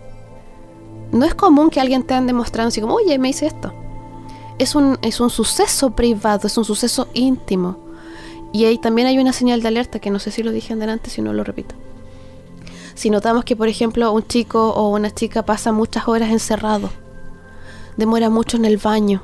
No 1.12 1.24
es 1.24 1.34
común 1.34 1.70
que 1.70 1.80
alguien 1.80 2.02
te 2.02 2.12
ande 2.12 2.32
demostrando 2.32 2.68
así 2.68 2.80
como, 2.80 2.94
oye, 2.94 3.18
me 3.18 3.30
hice 3.30 3.46
esto. 3.46 3.72
Es 4.58 4.74
un, 4.74 4.98
es 5.00 5.20
un 5.20 5.30
suceso 5.30 5.90
privado, 5.90 6.46
es 6.46 6.58
un 6.58 6.64
suceso 6.64 7.08
íntimo. 7.14 7.78
Y 8.52 8.66
ahí 8.66 8.78
también 8.78 9.08
hay 9.08 9.18
una 9.18 9.32
señal 9.32 9.62
de 9.62 9.68
alerta 9.68 9.98
que 9.98 10.10
no 10.10 10.18
sé 10.18 10.30
si 10.30 10.42
lo 10.42 10.52
dije 10.52 10.72
en 10.72 10.80
delante, 10.80 11.10
si 11.10 11.22
no 11.22 11.32
lo 11.32 11.42
repito. 11.42 11.74
Si 12.94 13.10
notamos 13.10 13.44
que, 13.44 13.56
por 13.56 13.68
ejemplo, 13.68 14.12
un 14.12 14.26
chico 14.26 14.70
o 14.70 14.90
una 14.90 15.12
chica 15.12 15.44
pasa 15.44 15.72
muchas 15.72 16.06
horas 16.06 16.30
encerrado, 16.30 16.90
demora 17.96 18.30
mucho 18.30 18.56
en 18.56 18.64
el 18.64 18.76
baño, 18.76 19.22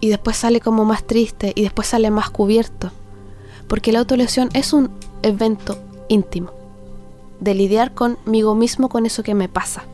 y 0.00 0.08
después 0.08 0.36
sale 0.36 0.60
como 0.60 0.84
más 0.84 1.06
triste 1.06 1.52
y 1.54 1.62
después 1.62 1.88
sale 1.88 2.10
más 2.10 2.30
cubierto. 2.30 2.90
Porque 3.68 3.92
la 3.92 4.00
autolesión 4.00 4.48
es 4.52 4.72
un 4.72 4.90
evento 5.22 5.78
íntimo 6.08 6.52
de 7.40 7.54
lidiar 7.54 7.92
conmigo 7.92 8.54
mismo 8.54 8.88
con 8.88 9.06
eso 9.06 9.22
que 9.22 9.34
me 9.34 9.48
pasa. 9.48 9.84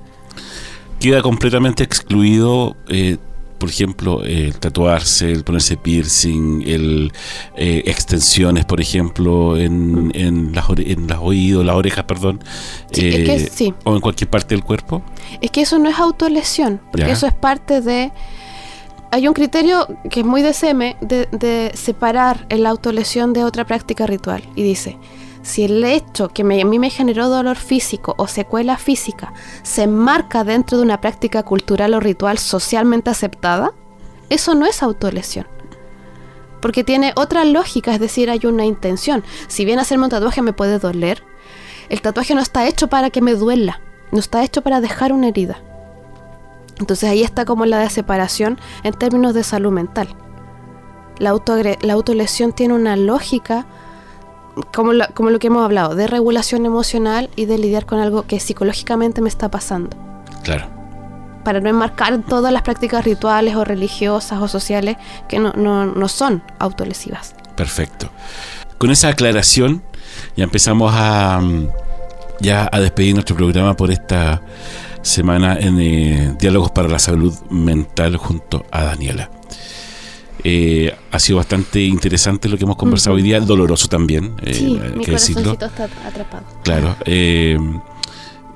queda 1.01 1.23
completamente 1.23 1.83
excluido, 1.83 2.77
eh, 2.88 3.17
por 3.62 3.70
ejemplo, 3.70 4.25
el 4.25 4.59
tatuarse, 4.59 5.31
el 5.31 5.44
ponerse 5.44 5.77
piercing, 5.77 6.64
el 6.66 7.12
eh, 7.55 7.85
extensiones, 7.87 8.64
por 8.64 8.81
ejemplo, 8.81 9.57
en, 9.57 10.11
en, 10.16 10.53
las, 10.53 10.64
en 10.79 11.09
oídos, 11.12 11.64
las 11.64 11.77
orejas, 11.77 12.05
perdón, 12.05 12.40
Sí, 12.90 13.07
es 13.07 13.14
que 13.14 13.35
eh, 13.37 13.48
sí. 13.53 13.72
o 13.85 13.94
en 13.94 14.01
cualquier 14.01 14.29
parte 14.29 14.57
del 14.57 14.64
cuerpo. 14.64 15.05
Es 15.40 15.53
que 15.53 15.61
eso 15.61 15.79
no 15.79 15.88
es 15.88 15.96
autolesión, 16.01 16.81
porque 16.90 17.07
Ya. 17.07 17.12
eso 17.12 17.29
es 17.29 17.35
parte 17.35 17.81
de... 17.81 18.11
Hay 19.12 19.29
un 19.29 19.35
criterio 19.35 19.87
que 20.11 20.20
es 20.20 20.27
muy 20.27 20.42
de 20.42 20.55
SEME 20.55 20.96
de, 21.01 21.29
de 21.31 21.70
separar 21.75 22.44
la 22.51 22.68
autolesión 22.70 23.33
de 23.33 23.44
otra 23.44 23.64
práctica 23.64 24.09
ritual. 24.09 24.42
Y 24.57 24.64
dice, 24.64 24.98
si 25.42 25.64
el 25.64 25.83
hecho 25.85 26.28
que 26.28 26.44
me- 26.44 26.62
a 26.62 26.64
mí 26.64 26.78
me 26.78 26.90
generó 26.90 27.28
dolor 27.28 27.57
físico 27.57 28.14
o 28.16 28.26
secuela 28.26 28.76
física 28.76 29.33
se 29.62 29.83
enmarca 29.83 30.44
dentro 30.44 30.78
de 30.78 30.85
una 30.85 31.00
práctica 31.00 31.42
cultural 31.42 31.94
o 31.94 32.00
ritual 32.00 32.38
socialmente 32.38 33.11
aceptada, 33.11 33.72
eso 34.31 34.55
no 34.55 34.66
es 34.66 34.83
autolesión. 34.83 35.46
Porque 36.61 36.85
tiene 36.85 37.12
otra 37.16 37.44
lógica, 37.44 37.92
es 37.92 38.00
decir, 38.00 38.31
hay 38.31 38.46
una 38.46 38.64
intención. 38.64 39.24
Si 39.48 39.64
bien 39.64 39.81
hacerme 39.81 40.05
un 40.05 40.11
tatuaje 40.11 40.42
me 40.42 40.52
puede 40.52 40.78
doler, 40.78 41.24
el 41.88 42.00
tatuaje 42.00 42.35
no 42.35 42.40
está 42.40 42.66
hecho 42.68 42.87
para 42.88 43.11
que 43.11 43.20
me 43.20 43.35
duela, 43.35 43.81
no 44.12 44.20
está 44.20 44.44
hecho 44.44 44.62
para 44.62 44.81
dejar 44.81 45.12
una 45.12 45.28
herida. 45.28 45.59
Entonces 46.78 47.11
ahí 47.11 47.22
está 47.22 47.44
como 47.44 47.66
la 47.66 47.81
de 47.81 47.90
separación 47.90 48.59
en 48.85 48.94
términos 48.94 49.35
de 49.35 49.44
salud 49.44 49.72
mental. 49.72 50.09
La, 51.18 51.31
autolesión 51.31 52.52
tiene 52.52 52.74
una 52.74 52.96
lógica, 52.96 53.66
como, 54.75 54.93
la- 54.93 55.09
como 55.09 55.31
lo 55.31 55.38
que 55.38 55.47
hemos 55.49 55.65
hablado, 55.65 55.95
de 55.95 56.07
regulación 56.07 56.67
emocional 56.67 57.31
y 57.37 57.47
de 57.47 57.59
lidiar 57.59 57.87
con 57.87 57.99
algo 57.99 58.23
que 58.27 58.41
psicológicamente 58.41 59.21
me 59.21 59.29
está 59.29 59.51
pasando. 59.51 59.97
Claro. 60.43 60.67
Para 61.45 61.61
no 61.61 61.69
enmarcar 61.69 62.12
en 62.12 62.23
todas 62.23 62.53
las 62.53 62.62
prácticas 62.62 63.05
rituales 63.05 63.57
o 63.57 63.65
religiosas 63.65 64.41
o 64.41 64.49
sociales 64.49 64.97
que 65.29 65.38
no, 65.38 65.53
no- 65.57 65.87
no 65.87 66.09
son 66.09 66.43
autolesivas. 66.59 67.35
Perfecto. 67.57 68.11
Con 68.79 68.91
esa 68.91 69.09
aclaración 69.09 69.83
ya 70.37 70.45
empezamos 70.45 70.93
a, 70.95 71.41
mm, 71.43 71.69
ya 72.41 72.69
a 72.71 72.81
despedir 72.81 73.15
nuestro 73.15 73.37
programa 73.37 73.75
por 73.77 73.91
esta 73.91 74.43
semana 75.03 75.57
en 75.59 75.81
eh, 75.81 76.37
Diálogos 76.38 76.71
para 76.71 76.88
la 76.88 76.99
Salud 76.99 77.35
Mental 77.51 78.17
junto 78.17 78.65
a 78.71 78.85
Daniela. 78.85 79.31
Eh, 80.44 80.92
ha 81.12 81.18
sido 81.20 81.38
bastante 81.38 81.81
interesante 81.83 82.48
lo 82.48 82.59
que 82.59 82.64
hemos 82.64 82.76
conversado 82.76 83.14
hoy 83.16 83.22
día, 83.22 83.38
doloroso 83.40 83.87
también, 83.87 84.35
eh, 84.42 84.55
sí, 84.55 84.81
mi 84.96 85.05
que 85.05 85.12
decirlo. 85.12 85.52
está 85.52 85.66
atrapado. 85.66 86.44
Claro. 86.64 86.96
eh, 87.05 87.57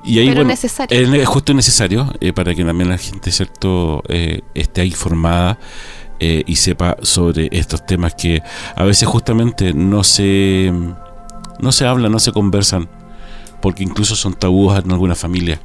y 0.03 0.19
ahí, 0.19 0.25
Pero 0.27 0.35
bueno, 0.37 0.49
necesario. 0.49 1.15
es 1.15 1.27
justo 1.27 1.53
necesario 1.53 2.13
para 2.33 2.55
que 2.55 2.63
también 2.63 2.89
la 2.89 2.97
gente, 2.97 3.31
¿cierto?, 3.31 4.03
esté 4.53 4.85
informada 4.85 5.59
y 6.19 6.55
sepa 6.55 6.95
sobre 7.01 7.49
estos 7.51 7.85
temas 7.85 8.15
que 8.15 8.41
a 8.75 8.83
veces 8.85 9.07
justamente 9.07 9.73
no 9.73 10.03
se, 10.05 10.71
no 11.59 11.71
se 11.73 11.85
hablan, 11.85 12.11
no 12.13 12.19
se 12.19 12.31
conversan, 12.31 12.87
porque 13.61 13.83
incluso 13.83 14.15
son 14.15 14.33
tabúes 14.33 14.81
en 14.83 14.91
algunas 14.91 15.19
familias. 15.19 15.59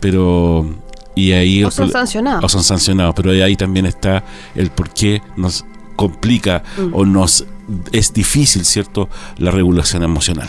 Pero. 0.00 0.87
Y 1.18 1.32
ahí 1.32 1.64
O 1.64 1.70
son 1.70 1.90
sancionados. 1.90 2.44
o 2.44 2.48
son 2.48 2.62
sancionados, 2.62 3.14
pero 3.14 3.30
ahí 3.30 3.56
también 3.56 3.86
está 3.86 4.22
el 4.54 4.70
por 4.70 4.90
qué 4.90 5.20
nos 5.36 5.64
complica 5.96 6.62
Mm. 6.78 6.94
o 6.94 7.04
nos 7.04 7.44
es 7.92 8.12
difícil, 8.12 8.64
¿cierto?, 8.64 9.08
la 9.36 9.50
regulación 9.50 10.02
emocional. 10.02 10.48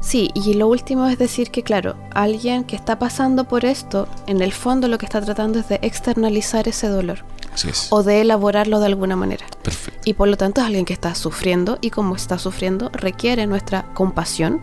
Sí, 0.00 0.30
y 0.34 0.54
lo 0.54 0.66
último 0.66 1.06
es 1.06 1.16
decir 1.16 1.50
que, 1.52 1.62
claro, 1.62 1.94
alguien 2.12 2.64
que 2.64 2.74
está 2.74 2.98
pasando 2.98 3.44
por 3.44 3.64
esto, 3.64 4.08
en 4.26 4.42
el 4.42 4.52
fondo 4.52 4.88
lo 4.88 4.98
que 4.98 5.06
está 5.06 5.20
tratando 5.22 5.60
es 5.60 5.68
de 5.68 5.78
externalizar 5.80 6.66
ese 6.66 6.88
dolor 6.88 7.20
Así 7.54 7.68
es. 7.68 7.86
o 7.90 8.02
de 8.02 8.20
elaborarlo 8.20 8.80
de 8.80 8.86
alguna 8.86 9.14
manera. 9.14 9.46
Perfecto. 9.62 10.00
Y 10.04 10.14
por 10.14 10.26
lo 10.28 10.36
tanto 10.36 10.60
es 10.60 10.66
alguien 10.66 10.84
que 10.84 10.92
está 10.92 11.14
sufriendo 11.14 11.78
y 11.80 11.90
como 11.90 12.16
está 12.16 12.36
sufriendo 12.38 12.90
requiere 12.92 13.46
nuestra 13.46 13.84
compasión, 13.94 14.60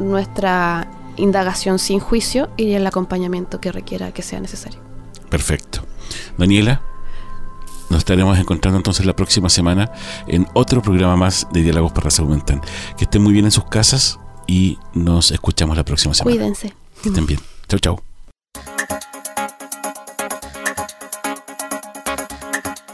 nuestra 0.00 0.88
indagación 1.16 1.78
sin 1.78 2.00
juicio 2.00 2.48
y 2.56 2.72
el 2.72 2.86
acompañamiento 2.86 3.60
que 3.60 3.72
requiera 3.72 4.12
que 4.12 4.22
sea 4.22 4.40
necesario. 4.40 4.80
Perfecto. 5.28 5.80
Daniela, 6.38 6.82
nos 7.90 7.98
estaremos 7.98 8.38
encontrando 8.38 8.78
entonces 8.78 9.06
la 9.06 9.14
próxima 9.14 9.48
semana 9.48 9.92
en 10.26 10.46
otro 10.54 10.82
programa 10.82 11.16
más 11.16 11.46
de 11.52 11.62
Diálogos 11.62 11.92
para 11.92 12.06
la 12.06 12.10
Salud 12.10 12.30
Mental. 12.30 12.60
Que 12.96 13.04
estén 13.04 13.22
muy 13.22 13.32
bien 13.32 13.44
en 13.44 13.50
sus 13.50 13.64
casas 13.66 14.18
y 14.46 14.78
nos 14.94 15.30
escuchamos 15.30 15.76
la 15.76 15.84
próxima 15.84 16.14
semana. 16.14 16.36
Cuídense. 16.36 16.74
Que 17.02 17.08
estén 17.10 17.26
bien. 17.26 17.40
Chau, 17.68 17.78
chau. 17.78 18.00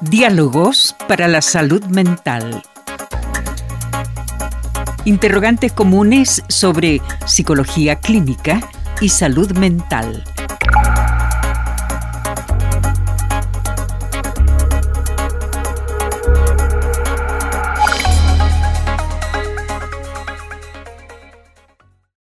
Diálogos 0.01 0.97
para 1.07 1.29
la 1.29 1.41
salud 1.41 1.85
mental. 1.85 2.63
Interrogantes 5.05 5.73
comunes 5.73 6.45
sobre 6.49 7.01
psicología 7.27 7.97
clínica 7.97 8.61
y 9.01 9.09
salud 9.09 9.51
mental. 9.59 10.23